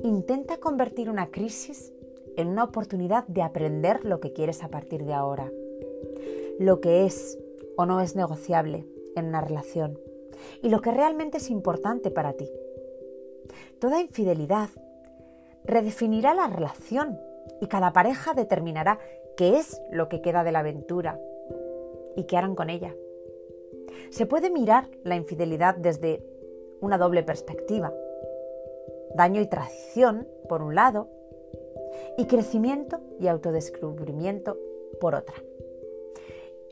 Intenta 0.00 0.58
convertir 0.58 1.08
una 1.08 1.30
crisis 1.30 1.92
en 2.36 2.48
una 2.48 2.64
oportunidad 2.64 3.26
de 3.26 3.42
aprender 3.42 4.04
lo 4.04 4.20
que 4.20 4.32
quieres 4.32 4.62
a 4.62 4.68
partir 4.68 5.04
de 5.04 5.14
ahora. 5.14 5.50
Lo 6.58 6.80
que 6.80 7.04
es 7.06 7.38
o 7.76 7.86
no 7.86 8.00
es 8.00 8.16
negociable 8.16 8.86
en 9.16 9.26
una 9.26 9.40
relación 9.40 9.98
y 10.62 10.68
lo 10.68 10.80
que 10.80 10.90
realmente 10.90 11.38
es 11.38 11.50
importante 11.50 12.10
para 12.10 12.34
ti. 12.34 12.50
Toda 13.80 14.00
infidelidad 14.00 14.68
redefinirá 15.64 16.34
la 16.34 16.46
relación 16.46 17.18
y 17.60 17.66
cada 17.66 17.92
pareja 17.92 18.34
determinará 18.34 18.98
qué 19.36 19.58
es 19.58 19.80
lo 19.90 20.08
que 20.08 20.20
queda 20.20 20.44
de 20.44 20.52
la 20.52 20.60
aventura 20.60 21.20
y 22.16 22.24
qué 22.24 22.36
harán 22.36 22.54
con 22.54 22.70
ella. 22.70 22.94
Se 24.10 24.26
puede 24.26 24.50
mirar 24.50 24.88
la 25.02 25.16
infidelidad 25.16 25.76
desde 25.76 26.24
una 26.80 26.98
doble 26.98 27.22
perspectiva 27.22 27.92
daño 29.14 29.40
y 29.40 29.46
traición, 29.46 30.28
por 30.48 30.60
un 30.60 30.74
lado, 30.74 31.08
y 32.18 32.26
crecimiento 32.26 33.00
y 33.20 33.28
autodescubrimiento, 33.28 34.58
por 35.00 35.14
otra. 35.14 35.34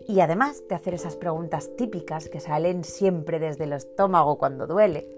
Y 0.09 0.21
además 0.21 0.63
de 0.69 0.75
hacer 0.75 0.95
esas 0.95 1.17
preguntas 1.17 1.71
típicas 1.77 2.29
que 2.29 2.41
salen 2.41 2.85
siempre 2.85 3.39
desde 3.39 3.65
el 3.65 3.73
estómago 3.73 4.39
cuando 4.39 4.67
duele, 4.67 5.09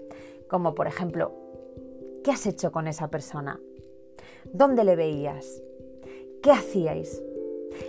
como 0.47 0.75
por 0.75 0.87
ejemplo, 0.87 1.31
¿qué 2.23 2.31
has 2.31 2.45
hecho 2.45 2.71
con 2.71 2.87
esa 2.87 3.09
persona? 3.09 3.59
¿Dónde 4.45 4.83
le 4.83 4.95
veías? 4.95 5.61
¿Qué 6.41 6.51
hacíais? 6.51 7.23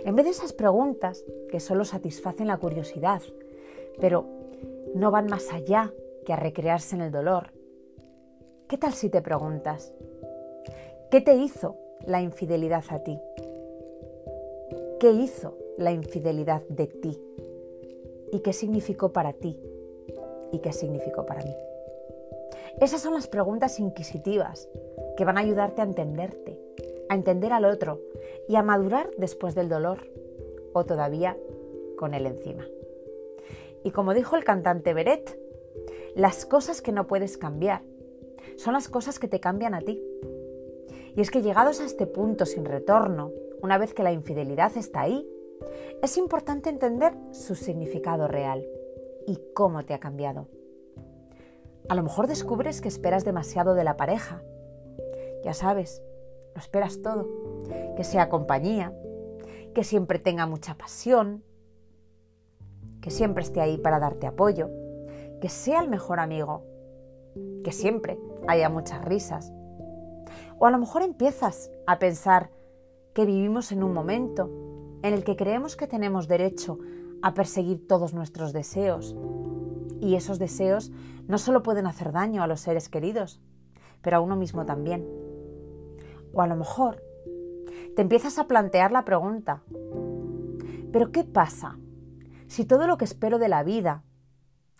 En 0.05 0.15
vez 0.15 0.25
de 0.25 0.31
esas 0.31 0.53
preguntas 0.53 1.23
que 1.49 1.59
solo 1.59 1.85
satisfacen 1.85 2.47
la 2.47 2.57
curiosidad, 2.57 3.21
pero 3.99 4.27
no 4.95 5.11
van 5.11 5.27
más 5.27 5.53
allá 5.53 5.93
que 6.25 6.33
a 6.33 6.37
recrearse 6.37 6.95
en 6.95 7.01
el 7.01 7.11
dolor. 7.11 7.51
¿Qué 8.67 8.77
tal 8.77 8.93
si 8.93 9.09
te 9.09 9.21
preguntas, 9.21 9.93
¿qué 11.09 11.21
te 11.21 11.35
hizo 11.35 11.77
la 12.05 12.21
infidelidad 12.21 12.83
a 12.89 13.03
ti? 13.03 13.17
¿Qué 14.99 15.11
hizo 15.11 15.57
la 15.77 15.91
infidelidad 15.91 16.63
de 16.67 16.87
ti? 16.87 17.21
¿Y 18.31 18.39
qué 18.39 18.53
significó 18.53 19.13
para 19.13 19.33
ti? 19.33 19.59
¿Y 20.51 20.59
qué 20.59 20.73
significó 20.73 21.25
para 21.25 21.43
mí? 21.43 21.55
Esas 22.81 23.01
son 23.01 23.13
las 23.13 23.27
preguntas 23.27 23.79
inquisitivas 23.79 24.69
que 25.15 25.25
van 25.25 25.37
a 25.37 25.41
ayudarte 25.41 25.81
a 25.81 25.85
entenderte, 25.85 26.59
a 27.09 27.15
entender 27.15 27.53
al 27.53 27.65
otro 27.65 28.01
y 28.47 28.55
a 28.55 28.63
madurar 28.63 29.09
después 29.17 29.55
del 29.55 29.69
dolor 29.69 30.11
o 30.73 30.85
todavía 30.85 31.37
con 31.97 32.13
él 32.13 32.25
encima. 32.25 32.67
Y 33.83 33.91
como 33.91 34.13
dijo 34.13 34.35
el 34.35 34.43
cantante 34.43 34.93
Beret, 34.93 35.39
las 36.15 36.45
cosas 36.45 36.81
que 36.81 36.91
no 36.91 37.07
puedes 37.07 37.37
cambiar 37.37 37.81
son 38.57 38.73
las 38.73 38.89
cosas 38.89 39.19
que 39.19 39.27
te 39.27 39.39
cambian 39.39 39.73
a 39.73 39.81
ti. 39.81 40.03
Y 41.15 41.21
es 41.21 41.31
que 41.31 41.41
llegados 41.41 41.79
a 41.79 41.85
este 41.85 42.05
punto 42.05 42.45
sin 42.45 42.65
retorno, 42.65 43.31
una 43.61 43.77
vez 43.77 43.93
que 43.93 44.03
la 44.03 44.11
infidelidad 44.11 44.75
está 44.77 45.01
ahí, 45.01 45.27
es 46.01 46.17
importante 46.17 46.69
entender 46.69 47.13
su 47.31 47.55
significado 47.55 48.27
real 48.27 48.65
y 49.25 49.39
cómo 49.53 49.83
te 49.83 49.93
ha 49.93 49.99
cambiado. 49.99 50.47
A 51.89 51.95
lo 51.95 52.03
mejor 52.03 52.27
descubres 52.27 52.81
que 52.81 52.87
esperas 52.87 53.23
demasiado 53.23 53.73
de 53.73 53.83
la 53.83 53.97
pareja. 53.97 54.41
Ya 55.43 55.53
sabes, 55.53 56.01
lo 56.53 56.59
esperas 56.59 57.01
todo. 57.01 57.27
Que 57.95 58.03
sea 58.03 58.29
compañía, 58.29 58.93
que 59.73 59.83
siempre 59.83 60.19
tenga 60.19 60.45
mucha 60.45 60.75
pasión, 60.75 61.43
que 63.01 63.09
siempre 63.09 63.43
esté 63.43 63.61
ahí 63.61 63.77
para 63.77 63.99
darte 63.99 64.27
apoyo, 64.27 64.69
que 65.39 65.49
sea 65.49 65.79
el 65.79 65.89
mejor 65.89 66.19
amigo, 66.19 66.63
que 67.63 67.71
siempre 67.71 68.19
haya 68.47 68.69
muchas 68.69 69.03
risas. 69.05 69.53
O 70.59 70.65
a 70.65 70.71
lo 70.71 70.77
mejor 70.77 71.03
empiezas 71.03 71.71
a 71.85 71.99
pensar 71.99 72.49
que 73.13 73.25
vivimos 73.25 73.71
en 73.71 73.83
un 73.83 73.93
momento 73.93 74.49
en 75.03 75.13
el 75.13 75.23
que 75.23 75.35
creemos 75.35 75.75
que 75.75 75.87
tenemos 75.87 76.27
derecho 76.27 76.79
a 77.21 77.33
perseguir 77.33 77.87
todos 77.87 78.13
nuestros 78.13 78.53
deseos. 78.53 79.15
Y 79.99 80.15
esos 80.15 80.39
deseos 80.39 80.91
no 81.27 81.37
solo 81.37 81.63
pueden 81.63 81.87
hacer 81.87 82.11
daño 82.11 82.43
a 82.43 82.47
los 82.47 82.61
seres 82.61 82.89
queridos, 82.89 83.41
pero 84.01 84.17
a 84.17 84.19
uno 84.21 84.35
mismo 84.35 84.65
también. 84.65 85.07
O 86.33 86.41
a 86.41 86.47
lo 86.47 86.55
mejor 86.55 87.03
te 87.95 88.01
empiezas 88.01 88.37
a 88.37 88.47
plantear 88.47 88.91
la 88.91 89.05
pregunta, 89.05 89.63
¿pero 90.91 91.11
qué 91.11 91.23
pasa 91.23 91.77
si 92.47 92.65
todo 92.65 92.87
lo 92.87 92.97
que 92.97 93.05
espero 93.05 93.39
de 93.39 93.49
la 93.49 93.63
vida, 93.63 94.03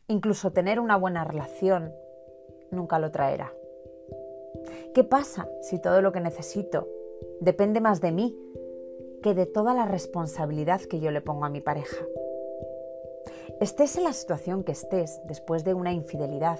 incluso 0.07 0.51
tener 0.51 0.79
una 0.79 0.95
buena 0.95 1.23
relación, 1.23 1.91
nunca 2.71 2.99
lo 2.99 3.11
traerá? 3.11 3.51
¿Qué 4.93 5.03
pasa 5.03 5.47
si 5.61 5.81
todo 5.81 6.01
lo 6.01 6.11
que 6.11 6.21
necesito 6.21 6.87
depende 7.41 7.81
más 7.81 8.01
de 8.01 8.11
mí 8.11 8.37
que 9.21 9.33
de 9.33 9.45
toda 9.45 9.73
la 9.73 9.85
responsabilidad 9.85 10.81
que 10.81 10.99
yo 10.99 11.11
le 11.11 11.21
pongo 11.21 11.45
a 11.45 11.49
mi 11.49 11.61
pareja? 11.61 12.05
Estés 13.59 13.97
en 13.97 14.03
la 14.03 14.13
situación 14.13 14.63
que 14.63 14.73
estés 14.73 15.19
después 15.25 15.63
de 15.63 15.73
una 15.73 15.91
infidelidad, 15.91 16.59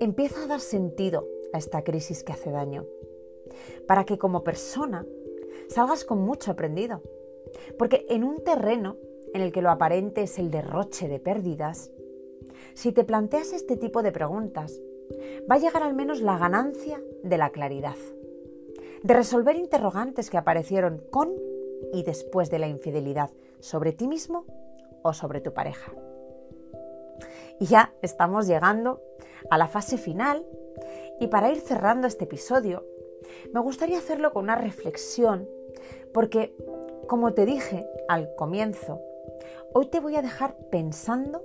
empieza 0.00 0.44
a 0.44 0.46
dar 0.46 0.60
sentido 0.60 1.26
a 1.52 1.58
esta 1.58 1.84
crisis 1.84 2.24
que 2.24 2.32
hace 2.32 2.50
daño, 2.50 2.86
para 3.86 4.04
que 4.04 4.18
como 4.18 4.42
persona 4.42 5.06
salgas 5.68 6.04
con 6.04 6.22
mucho 6.22 6.50
aprendido. 6.50 7.02
Porque 7.78 8.06
en 8.08 8.24
un 8.24 8.42
terreno 8.42 8.96
en 9.34 9.42
el 9.42 9.52
que 9.52 9.62
lo 9.62 9.70
aparente 9.70 10.22
es 10.22 10.38
el 10.38 10.50
derroche 10.50 11.08
de 11.08 11.18
pérdidas, 11.18 11.90
si 12.74 12.92
te 12.92 13.04
planteas 13.04 13.52
este 13.52 13.76
tipo 13.76 14.02
de 14.02 14.12
preguntas, 14.12 14.80
va 15.50 15.56
a 15.56 15.58
llegar 15.58 15.82
al 15.82 15.94
menos 15.94 16.20
la 16.20 16.38
ganancia 16.38 17.02
de 17.22 17.38
la 17.38 17.50
claridad, 17.50 17.96
de 19.02 19.14
resolver 19.14 19.56
interrogantes 19.56 20.30
que 20.30 20.38
aparecieron 20.38 21.02
con 21.10 21.32
y 21.92 22.02
después 22.02 22.50
de 22.50 22.58
la 22.58 22.68
infidelidad 22.68 23.30
sobre 23.60 23.92
ti 23.92 24.06
mismo 24.06 24.44
o 25.02 25.12
sobre 25.12 25.40
tu 25.40 25.52
pareja. 25.52 25.92
Y 27.58 27.66
ya 27.66 27.92
estamos 28.02 28.46
llegando 28.46 29.00
a 29.50 29.58
la 29.58 29.68
fase 29.68 29.98
final 29.98 30.44
y 31.20 31.26
para 31.28 31.50
ir 31.50 31.60
cerrando 31.60 32.06
este 32.06 32.24
episodio, 32.24 32.84
me 33.52 33.60
gustaría 33.60 33.98
hacerlo 33.98 34.32
con 34.32 34.44
una 34.44 34.56
reflexión 34.56 35.48
porque, 36.12 36.54
como 37.08 37.34
te 37.34 37.46
dije 37.46 37.86
al 38.08 38.34
comienzo, 38.34 39.00
hoy 39.72 39.86
te 39.86 40.00
voy 40.00 40.16
a 40.16 40.22
dejar 40.22 40.56
pensando 40.70 41.44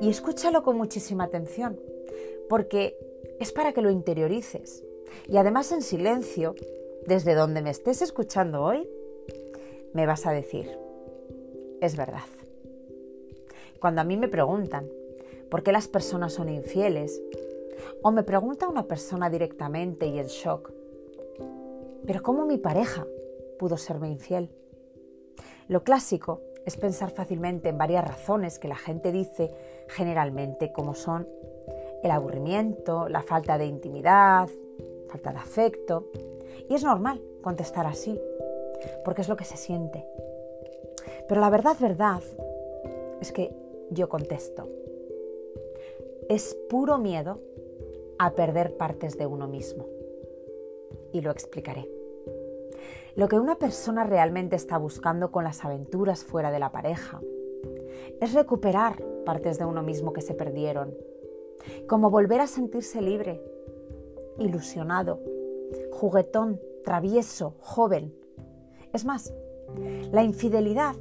y 0.00 0.08
escúchalo 0.08 0.62
con 0.62 0.76
muchísima 0.76 1.24
atención, 1.24 1.80
porque 2.48 2.96
es 3.40 3.52
para 3.52 3.72
que 3.72 3.82
lo 3.82 3.90
interiorices. 3.90 4.84
Y 5.28 5.36
además 5.36 5.72
en 5.72 5.82
silencio, 5.82 6.54
desde 7.06 7.34
donde 7.34 7.62
me 7.62 7.70
estés 7.70 8.02
escuchando 8.02 8.62
hoy, 8.62 8.88
me 9.92 10.06
vas 10.06 10.26
a 10.26 10.32
decir, 10.32 10.78
es 11.80 11.96
verdad. 11.96 12.24
Cuando 13.80 14.00
a 14.00 14.04
mí 14.04 14.16
me 14.16 14.28
preguntan 14.28 14.88
por 15.50 15.62
qué 15.62 15.72
las 15.72 15.88
personas 15.88 16.32
son 16.32 16.48
infieles, 16.48 17.22
o 18.02 18.10
me 18.10 18.22
pregunta 18.22 18.68
una 18.68 18.84
persona 18.84 19.30
directamente 19.30 20.06
y 20.06 20.18
en 20.18 20.26
shock, 20.26 20.72
pero 22.06 22.22
¿cómo 22.22 22.46
mi 22.46 22.58
pareja 22.58 23.06
pudo 23.58 23.76
serme 23.76 24.10
infiel? 24.10 24.50
Lo 25.68 25.84
clásico 25.84 26.42
es 26.66 26.76
pensar 26.76 27.10
fácilmente 27.10 27.68
en 27.68 27.78
varias 27.78 28.06
razones 28.06 28.58
que 28.58 28.68
la 28.68 28.76
gente 28.76 29.12
dice 29.12 29.50
generalmente, 29.88 30.72
como 30.72 30.94
son 30.94 31.28
el 32.02 32.10
aburrimiento, 32.10 33.08
la 33.08 33.22
falta 33.22 33.58
de 33.58 33.66
intimidad, 33.66 34.48
falta 35.08 35.32
de 35.32 35.38
afecto. 35.38 36.10
Y 36.68 36.74
es 36.74 36.82
normal 36.82 37.20
contestar 37.42 37.86
así, 37.86 38.20
porque 39.04 39.22
es 39.22 39.28
lo 39.28 39.36
que 39.36 39.44
se 39.44 39.56
siente. 39.56 40.06
Pero 41.28 41.40
la 41.40 41.50
verdad, 41.50 41.76
verdad, 41.80 42.22
es 43.20 43.32
que 43.32 43.54
yo 43.90 44.08
contesto. 44.08 44.68
Es 46.28 46.56
puro 46.68 46.98
miedo 46.98 47.40
a 48.18 48.34
perder 48.34 48.76
partes 48.76 49.18
de 49.18 49.26
uno 49.26 49.46
mismo. 49.46 49.86
Y 51.12 51.20
lo 51.20 51.30
explicaré. 51.30 51.88
Lo 53.14 53.28
que 53.28 53.38
una 53.38 53.56
persona 53.56 54.04
realmente 54.04 54.56
está 54.56 54.76
buscando 54.76 55.30
con 55.30 55.44
las 55.44 55.64
aventuras 55.64 56.24
fuera 56.24 56.50
de 56.50 56.58
la 56.58 56.72
pareja 56.72 57.20
es 58.20 58.32
recuperar 58.32 59.02
partes 59.24 59.58
de 59.58 59.64
uno 59.64 59.82
mismo 59.82 60.12
que 60.12 60.20
se 60.20 60.34
perdieron, 60.34 60.94
como 61.86 62.10
volver 62.10 62.40
a 62.40 62.46
sentirse 62.46 63.00
libre, 63.00 63.40
ilusionado, 64.38 65.20
juguetón, 65.94 66.60
travieso, 66.84 67.54
joven. 67.60 68.14
Es 68.92 69.04
más, 69.04 69.32
la 70.12 70.22
infidelidad 70.22 70.94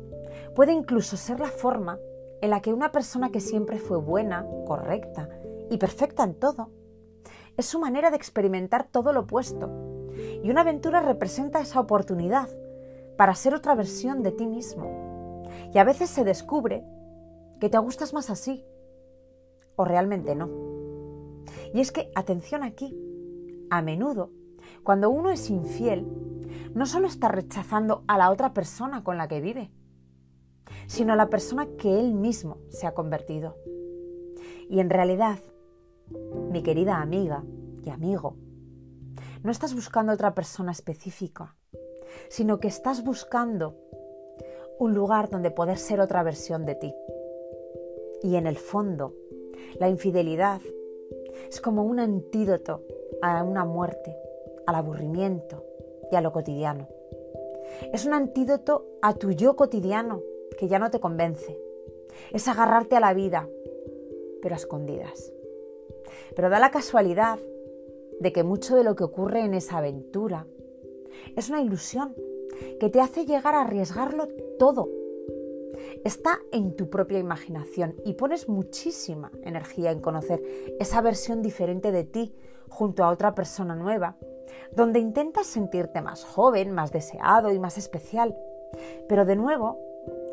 puede 0.56 0.72
incluso 0.72 1.18
ser 1.18 1.40
la 1.40 1.50
forma 1.50 2.00
en 2.42 2.50
la 2.50 2.62
que 2.62 2.74
una 2.74 2.92
persona 2.92 3.32
que 3.32 3.40
siempre 3.40 3.80
fue 3.80 3.98
buena, 3.98 4.46
correcta 4.66 5.30
y 5.70 5.78
perfecta 5.78 6.24
en 6.24 6.36
todo, 6.36 6.70
es 7.58 7.66
su 7.66 7.80
manera 7.80 8.12
de 8.12 8.18
experimentar 8.18 8.88
todo 8.88 9.14
lo 9.14 9.22
opuesto 9.22 9.70
y 10.44 10.50
una 10.50 10.62
aventura 10.62 11.02
representa 11.02 11.60
esa 11.60 11.80
oportunidad 11.80 12.50
para 13.18 13.36
ser 13.36 13.56
otra 13.56 13.76
versión 13.76 14.24
de 14.24 14.32
ti 14.32 14.46
mismo. 14.46 15.44
Y 15.74 15.78
a 15.78 15.84
veces 15.84 16.10
se 16.10 16.24
descubre 16.24 16.84
que 17.60 17.70
te 17.70 17.78
gustas 17.78 18.14
más 18.14 18.30
así, 18.30 18.66
o 19.76 19.86
realmente 19.86 20.36
no. 20.36 20.50
Y 21.74 21.82
es 21.82 21.92
que, 21.92 22.12
atención 22.16 22.64
aquí, 22.64 22.96
a 23.70 23.82
menudo, 23.82 24.32
cuando 24.84 25.10
uno 25.10 25.30
es 25.30 25.50
infiel, 25.50 26.06
no 26.74 26.86
solo 26.86 27.08
está 27.08 27.30
rechazando 27.30 28.04
a 28.08 28.18
la 28.18 28.32
otra 28.32 28.54
persona 28.54 29.04
con 29.04 29.18
la 29.18 29.28
que 29.28 29.42
vive, 29.42 29.72
sino 30.88 31.14
a 31.14 31.16
la 31.16 31.30
persona 31.30 31.68
que 31.78 32.00
él 32.00 32.14
mismo 32.14 32.58
se 32.70 32.88
ha 32.88 32.94
convertido. 32.94 33.58
Y 34.70 34.80
en 34.80 34.90
realidad, 34.90 35.40
mi 36.52 36.64
querida 36.64 37.02
amiga 37.02 37.44
y 37.84 37.90
amigo, 37.90 38.36
no 39.44 39.52
estás 39.52 39.76
buscando 39.76 40.14
otra 40.14 40.34
persona 40.34 40.72
específica, 40.72 41.56
sino 42.30 42.60
que 42.60 42.68
estás 42.68 43.04
buscando 43.04 43.78
un 44.80 44.94
lugar 44.94 45.30
donde 45.30 45.52
poder 45.52 45.78
ser 45.78 46.00
otra 46.00 46.24
versión 46.24 46.66
de 46.66 46.76
ti. 46.76 46.94
Y 48.22 48.36
en 48.36 48.48
el 48.48 48.58
fondo, 48.58 49.14
la 49.80 49.90
infidelidad 49.90 50.62
es 51.50 51.62
como 51.62 51.84
un 51.84 52.00
antídoto 52.00 52.84
a 53.22 53.44
una 53.44 53.66
muerte, 53.66 54.16
al 54.66 54.76
aburrimiento 54.76 55.64
y 56.12 56.16
a 56.16 56.22
lo 56.22 56.32
cotidiano. 56.32 56.88
Es 57.92 58.06
un 58.06 58.14
antídoto 58.14 58.86
a 59.02 59.14
tu 59.16 59.32
yo 59.32 59.56
cotidiano 59.56 60.22
que 60.58 60.68
ya 60.68 60.80
no 60.80 60.92
te 60.92 61.00
convence. 61.00 61.60
Es 62.32 62.48
agarrarte 62.48 62.96
a 62.96 63.00
la 63.00 63.14
vida, 63.14 63.50
pero 64.42 64.56
a 64.56 64.58
escondidas. 64.58 65.34
Pero 66.36 66.50
da 66.50 66.60
la 66.60 66.72
casualidad 66.72 67.40
de 68.20 68.32
que 68.32 68.44
mucho 68.44 68.76
de 68.76 68.84
lo 68.84 68.96
que 68.96 69.04
ocurre 69.04 69.42
en 69.42 69.54
esa 69.54 69.78
aventura 69.78 70.48
es 71.36 71.50
una 71.50 71.62
ilusión 71.62 72.16
que 72.80 72.90
te 72.90 73.02
hace 73.02 73.26
llegar 73.26 73.56
a 73.56 73.62
arriesgarlo 73.62 74.28
todo. 74.60 74.90
Está 76.04 76.40
en 76.52 76.76
tu 76.76 76.90
propia 76.90 77.20
imaginación 77.20 77.96
y 78.06 78.14
pones 78.14 78.48
muchísima 78.48 79.32
energía 79.42 79.92
en 79.92 80.00
conocer 80.00 80.42
esa 80.80 81.02
versión 81.02 81.42
diferente 81.42 81.92
de 81.92 82.04
ti 82.04 82.34
junto 82.74 83.04
a 83.04 83.10
otra 83.10 83.36
persona 83.36 83.76
nueva, 83.76 84.18
donde 84.72 85.00
intentas 85.00 85.48
sentirte 85.48 86.02
más 86.02 86.26
joven, 86.26 86.72
más 86.72 86.92
deseado 86.92 87.52
y 87.52 87.60
más 87.60 87.78
especial. 87.78 88.36
Pero 89.08 89.26
de 89.26 89.36
nuevo, 89.36 89.80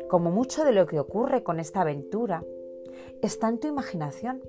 como 0.09 0.31
mucho 0.31 0.65
de 0.65 0.73
lo 0.73 0.87
que 0.87 0.99
ocurre 0.99 1.43
con 1.43 1.59
esta 1.59 1.81
aventura, 1.81 2.43
está 3.21 3.47
en 3.47 3.59
tu 3.59 3.67
imaginación. 3.67 4.41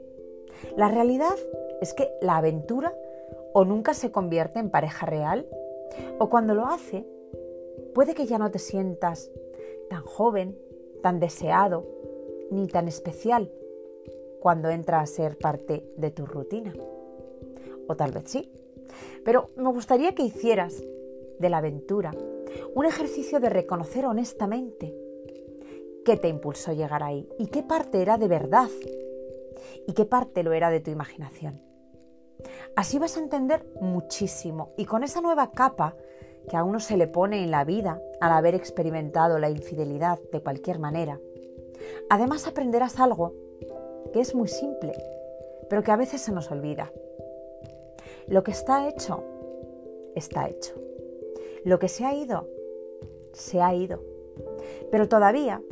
La 0.77 0.89
realidad 0.89 1.37
es 1.81 1.93
que 1.95 2.11
la 2.21 2.39
aventura 2.39 2.95
o 3.53 3.65
nunca 3.65 3.93
se 3.93 4.11
convierte 4.11 4.59
en 4.59 4.71
pareja 4.71 5.05
real, 5.05 5.47
o 6.19 6.31
cuando 6.31 6.55
lo 6.55 6.67
hace, 6.67 7.07
puede 7.95 8.15
que 8.15 8.25
ya 8.25 8.39
no 8.39 8.51
te 8.51 8.59
sientas 8.59 9.31
tan 9.91 10.03
joven, 10.03 10.59
tan 11.03 11.21
deseado, 11.21 11.87
ni 12.51 12.67
tan 12.67 12.89
especial 12.89 13.51
cuando 14.41 14.71
entra 14.71 15.01
a 15.01 15.07
ser 15.07 15.37
parte 15.37 15.85
de 15.97 16.11
tu 16.11 16.27
rutina. 16.27 16.73
O 17.89 17.97
tal 17.97 18.13
vez 18.13 18.25
sí. 18.27 18.51
Pero 19.25 19.51
me 19.57 19.71
gustaría 19.71 20.15
que 20.15 20.23
hicieras 20.23 20.83
de 21.39 21.51
la 21.51 21.59
aventura 21.59 22.13
un 22.75 22.87
ejercicio 22.87 23.41
de 23.41 23.49
reconocer 23.49 24.07
honestamente 24.07 24.95
qué 26.05 26.17
te 26.17 26.29
impulsó 26.29 26.73
llegar 26.73 27.03
ahí 27.03 27.29
y 27.39 27.47
qué 27.47 27.63
parte 27.63 28.03
era 28.03 28.19
de 28.19 28.29
verdad 28.29 28.69
y 29.87 29.93
qué 29.93 30.05
parte 30.05 30.43
lo 30.43 30.53
era 30.53 30.71
de 30.71 30.81
tu 30.81 30.91
imaginación. 30.91 31.61
Así 32.77 32.99
vas 32.99 33.17
a 33.17 33.21
entender 33.21 33.65
muchísimo 33.81 34.73
y 34.77 34.85
con 34.85 35.03
esa 35.05 35.21
nueva 35.21 35.53
capa 35.53 35.95
que 36.49 36.57
a 36.57 36.65
uno 36.65 36.81
se 36.81 36.97
le 36.97 37.07
pone 37.07 37.43
en 37.45 37.51
la 37.51 37.65
vida 37.65 38.01
al 38.21 38.33
haber 38.33 38.55
experimentado 38.55 39.39
la 39.39 39.51
infidelidad 39.51 40.19
de 40.33 40.41
cualquier 40.41 40.79
manera, 40.79 41.21
además 42.11 42.47
aprenderás 42.47 42.99
algo 42.99 43.35
que 44.13 44.21
es 44.21 44.35
muy 44.35 44.49
simple, 44.49 44.93
pero 45.69 45.83
que 45.83 45.91
a 45.91 45.97
veces 45.97 46.21
se 46.21 46.33
nos 46.33 46.51
olvida. 46.51 46.93
Lo 48.27 48.43
que 48.43 48.51
está 48.51 48.89
hecho, 48.89 49.23
está 50.15 50.49
hecho. 50.49 50.75
Lo 51.65 51.79
que 51.79 51.89
se 51.89 52.05
ha 52.05 52.15
ido, 52.15 52.49
se 53.33 53.61
ha 53.61 53.75
ido. 53.75 54.03
Pero 54.91 55.09
todavía 55.09 55.63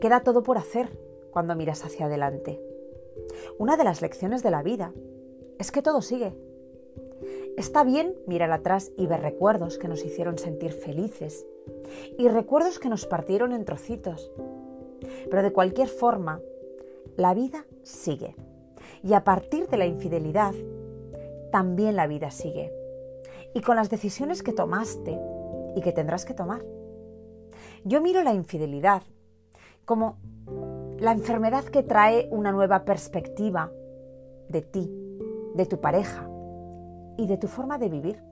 queda 0.00 0.22
todo 0.22 0.42
por 0.42 0.58
hacer 0.58 0.88
cuando 1.30 1.54
miras 1.54 1.84
hacia 1.84 2.06
adelante. 2.06 2.60
Una 3.58 3.76
de 3.76 3.84
las 3.84 4.02
lecciones 4.02 4.42
de 4.42 4.50
la 4.50 4.62
vida 4.62 4.92
es 5.58 5.70
que 5.70 5.82
todo 5.82 6.02
sigue. 6.02 6.32
Está 7.56 7.84
bien 7.84 8.14
mirar 8.26 8.50
atrás 8.52 8.92
y 8.96 9.06
ver 9.06 9.20
recuerdos 9.20 9.76
que 9.78 9.88
nos 9.88 10.04
hicieron 10.04 10.38
sentir 10.38 10.72
felices 10.72 11.46
y 12.16 12.28
recuerdos 12.28 12.78
que 12.78 12.88
nos 12.88 13.06
partieron 13.06 13.52
en 13.52 13.64
trocitos. 13.64 14.32
Pero 15.30 15.42
de 15.42 15.52
cualquier 15.52 15.88
forma, 15.88 16.40
la 17.16 17.34
vida 17.34 17.66
sigue. 17.82 18.34
Y 19.02 19.14
a 19.14 19.24
partir 19.24 19.68
de 19.68 19.76
la 19.76 19.86
infidelidad, 19.86 20.54
también 21.50 21.96
la 21.96 22.06
vida 22.06 22.30
sigue. 22.30 22.72
Y 23.54 23.60
con 23.62 23.76
las 23.76 23.90
decisiones 23.90 24.42
que 24.42 24.52
tomaste 24.52 25.18
y 25.76 25.80
que 25.80 25.92
tendrás 25.92 26.24
que 26.24 26.34
tomar. 26.34 26.64
Yo 27.84 28.00
miro 28.00 28.22
la 28.22 28.34
infidelidad 28.34 29.02
como 29.84 30.18
la 30.98 31.12
enfermedad 31.12 31.64
que 31.64 31.82
trae 31.82 32.28
una 32.30 32.52
nueva 32.52 32.84
perspectiva 32.84 33.72
de 34.48 34.62
ti, 34.62 34.90
de 35.54 35.66
tu 35.66 35.80
pareja 35.80 36.28
y 37.16 37.26
de 37.26 37.38
tu 37.38 37.48
forma 37.48 37.78
de 37.78 37.88
vivir. 37.88 38.22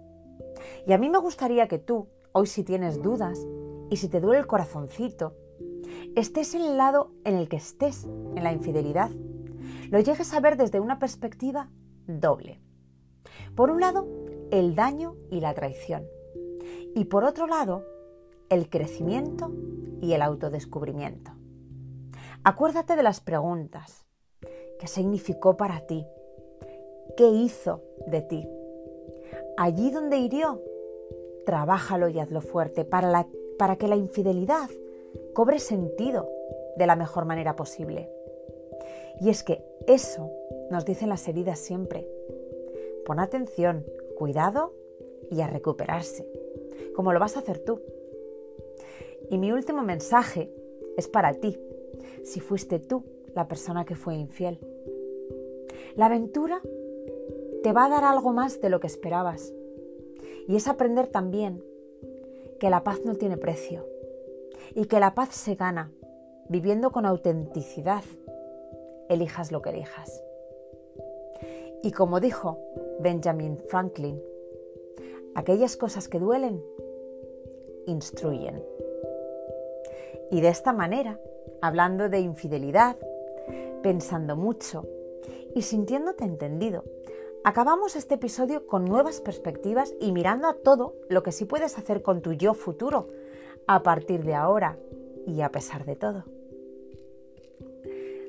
Y 0.86 0.92
a 0.92 0.98
mí 0.98 1.08
me 1.08 1.18
gustaría 1.18 1.66
que 1.66 1.78
tú, 1.78 2.08
hoy 2.32 2.46
si 2.46 2.62
tienes 2.62 3.02
dudas 3.02 3.46
y 3.90 3.96
si 3.96 4.08
te 4.08 4.20
duele 4.20 4.40
el 4.40 4.46
corazoncito, 4.46 5.34
estés 6.14 6.54
en 6.54 6.62
el 6.62 6.76
lado 6.76 7.12
en 7.24 7.36
el 7.36 7.48
que 7.48 7.56
estés, 7.56 8.04
en 8.04 8.44
la 8.44 8.52
infidelidad, 8.52 9.10
lo 9.90 10.00
llegues 10.00 10.34
a 10.34 10.40
ver 10.40 10.56
desde 10.56 10.80
una 10.80 10.98
perspectiva 10.98 11.70
doble. 12.06 12.60
Por 13.58 13.72
un 13.72 13.80
lado, 13.80 14.06
el 14.52 14.76
daño 14.76 15.16
y 15.32 15.40
la 15.40 15.52
traición. 15.52 16.06
Y 16.94 17.06
por 17.06 17.24
otro 17.24 17.48
lado, 17.48 17.84
el 18.50 18.70
crecimiento 18.70 19.50
y 20.00 20.12
el 20.12 20.22
autodescubrimiento. 20.22 21.32
Acuérdate 22.44 22.94
de 22.94 23.02
las 23.02 23.20
preguntas. 23.20 24.06
¿Qué 24.78 24.86
significó 24.86 25.56
para 25.56 25.80
ti? 25.88 26.06
¿Qué 27.16 27.26
hizo 27.26 27.82
de 28.06 28.22
ti? 28.22 28.48
Allí 29.56 29.90
donde 29.90 30.18
hirió, 30.18 30.62
trabájalo 31.44 32.08
y 32.10 32.20
hazlo 32.20 32.42
fuerte 32.42 32.84
para, 32.84 33.26
para 33.58 33.74
que 33.74 33.88
la 33.88 33.96
infidelidad 33.96 34.70
cobre 35.34 35.58
sentido 35.58 36.30
de 36.76 36.86
la 36.86 36.94
mejor 36.94 37.24
manera 37.24 37.56
posible. 37.56 38.08
Y 39.20 39.30
es 39.30 39.42
que 39.42 39.64
eso 39.88 40.30
nos 40.70 40.84
dicen 40.84 41.08
las 41.08 41.26
heridas 41.26 41.58
siempre. 41.58 42.06
Pon 43.08 43.20
atención, 43.20 43.86
cuidado 44.18 44.74
y 45.30 45.40
a 45.40 45.46
recuperarse, 45.46 46.28
como 46.94 47.14
lo 47.14 47.18
vas 47.18 47.36
a 47.36 47.40
hacer 47.40 47.58
tú. 47.58 47.80
Y 49.30 49.38
mi 49.38 49.50
último 49.50 49.82
mensaje 49.82 50.52
es 50.98 51.08
para 51.08 51.32
ti, 51.32 51.58
si 52.22 52.40
fuiste 52.40 52.78
tú 52.78 53.04
la 53.34 53.48
persona 53.48 53.86
que 53.86 53.96
fue 53.96 54.14
infiel. 54.14 54.58
La 55.96 56.04
aventura 56.04 56.60
te 57.62 57.72
va 57.72 57.86
a 57.86 57.88
dar 57.88 58.04
algo 58.04 58.34
más 58.34 58.60
de 58.60 58.68
lo 58.68 58.78
que 58.78 58.88
esperabas. 58.88 59.54
Y 60.46 60.56
es 60.56 60.68
aprender 60.68 61.06
también 61.06 61.64
que 62.60 62.68
la 62.68 62.84
paz 62.84 63.00
no 63.06 63.14
tiene 63.14 63.38
precio 63.38 63.86
y 64.74 64.84
que 64.84 65.00
la 65.00 65.14
paz 65.14 65.34
se 65.34 65.54
gana 65.54 65.90
viviendo 66.50 66.90
con 66.90 67.06
autenticidad, 67.06 68.04
elijas 69.08 69.50
lo 69.50 69.62
que 69.62 69.70
elijas. 69.70 70.22
Y 71.82 71.92
como 71.92 72.20
dijo 72.20 72.58
Benjamin 73.00 73.58
Franklin, 73.68 74.20
aquellas 75.34 75.76
cosas 75.76 76.08
que 76.08 76.18
duelen 76.18 76.62
instruyen. 77.86 78.62
Y 80.30 80.40
de 80.40 80.48
esta 80.48 80.72
manera 80.72 81.18
hablando 81.60 82.08
de 82.08 82.20
infidelidad, 82.20 82.96
pensando 83.82 84.36
mucho 84.36 84.86
y 85.54 85.62
sintiéndote 85.62 86.24
entendido. 86.24 86.84
Acabamos 87.44 87.96
este 87.96 88.14
episodio 88.14 88.66
con 88.66 88.84
nuevas 88.84 89.20
perspectivas 89.20 89.94
y 90.00 90.12
mirando 90.12 90.48
a 90.48 90.54
todo 90.54 90.94
lo 91.08 91.22
que 91.22 91.32
sí 91.32 91.44
puedes 91.44 91.78
hacer 91.78 92.02
con 92.02 92.20
tu 92.20 92.32
yo 92.32 92.54
futuro 92.54 93.08
a 93.66 93.82
partir 93.82 94.24
de 94.24 94.34
ahora 94.34 94.78
y 95.26 95.40
a 95.40 95.50
pesar 95.50 95.84
de 95.84 95.96
todo. 95.96 96.24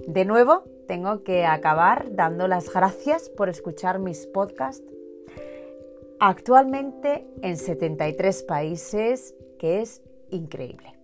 De 0.08 0.26
nuevo, 0.26 0.64
tengo 0.90 1.24
que 1.24 1.46
acabar 1.46 2.16
dando 2.16 2.48
las 2.48 2.74
gracias 2.74 3.30
por 3.30 3.48
escuchar 3.48 4.00
mis 4.00 4.26
podcasts 4.26 4.84
actualmente 6.20 7.28
en 7.44 7.58
73 7.58 8.42
países, 8.42 9.36
que 9.60 9.82
es 9.82 10.02
increíble. 10.32 10.96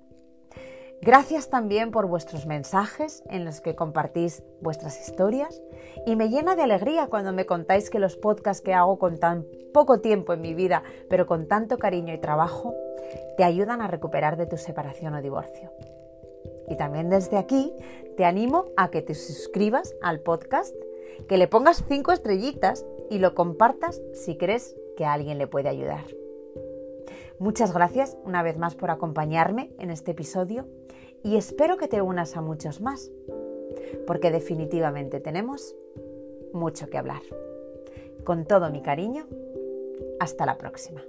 Gracias 1.03 1.51
también 1.51 1.91
por 1.91 2.07
vuestros 2.07 2.47
mensajes 2.47 3.21
en 3.29 3.45
los 3.45 3.61
que 3.61 3.75
compartís 3.75 4.41
vuestras 4.59 4.99
historias 4.99 5.61
y 6.07 6.15
me 6.15 6.29
llena 6.29 6.55
de 6.55 6.63
alegría 6.63 7.05
cuando 7.05 7.31
me 7.31 7.45
contáis 7.45 7.91
que 7.91 7.99
los 7.99 8.17
podcasts 8.17 8.63
que 8.63 8.73
hago 8.73 8.97
con 8.97 9.19
tan 9.19 9.45
poco 9.71 10.01
tiempo 10.01 10.33
en 10.33 10.41
mi 10.41 10.55
vida, 10.55 10.81
pero 11.11 11.27
con 11.27 11.47
tanto 11.47 11.77
cariño 11.77 12.11
y 12.11 12.17
trabajo, 12.17 12.73
te 13.37 13.43
ayudan 13.43 13.83
a 13.83 13.87
recuperar 13.87 14.35
de 14.35 14.47
tu 14.47 14.57
separación 14.57 15.13
o 15.13 15.21
divorcio. 15.21 15.71
Y 16.67 16.77
también 16.77 17.09
desde 17.09 17.37
aquí 17.37 17.73
te 18.17 18.25
animo 18.25 18.65
a 18.77 18.89
que 18.89 19.01
te 19.01 19.13
suscribas 19.13 19.95
al 20.01 20.19
podcast, 20.21 20.75
que 21.27 21.37
le 21.37 21.47
pongas 21.47 21.83
cinco 21.87 22.11
estrellitas 22.11 22.85
y 23.09 23.19
lo 23.19 23.35
compartas 23.35 24.01
si 24.13 24.37
crees 24.37 24.75
que 24.97 25.05
a 25.05 25.13
alguien 25.13 25.37
le 25.37 25.47
puede 25.47 25.69
ayudar. 25.69 26.05
Muchas 27.37 27.73
gracias 27.73 28.17
una 28.23 28.43
vez 28.43 28.57
más 28.57 28.75
por 28.75 28.91
acompañarme 28.91 29.73
en 29.79 29.91
este 29.91 30.11
episodio 30.11 30.65
y 31.23 31.37
espero 31.37 31.77
que 31.77 31.87
te 31.87 32.01
unas 32.01 32.37
a 32.37 32.41
muchos 32.41 32.81
más, 32.81 33.11
porque 34.07 34.31
definitivamente 34.31 35.19
tenemos 35.19 35.75
mucho 36.53 36.89
que 36.89 36.97
hablar. 36.97 37.21
Con 38.23 38.45
todo 38.45 38.69
mi 38.69 38.81
cariño, 38.81 39.27
hasta 40.19 40.45
la 40.45 40.57
próxima. 40.57 41.03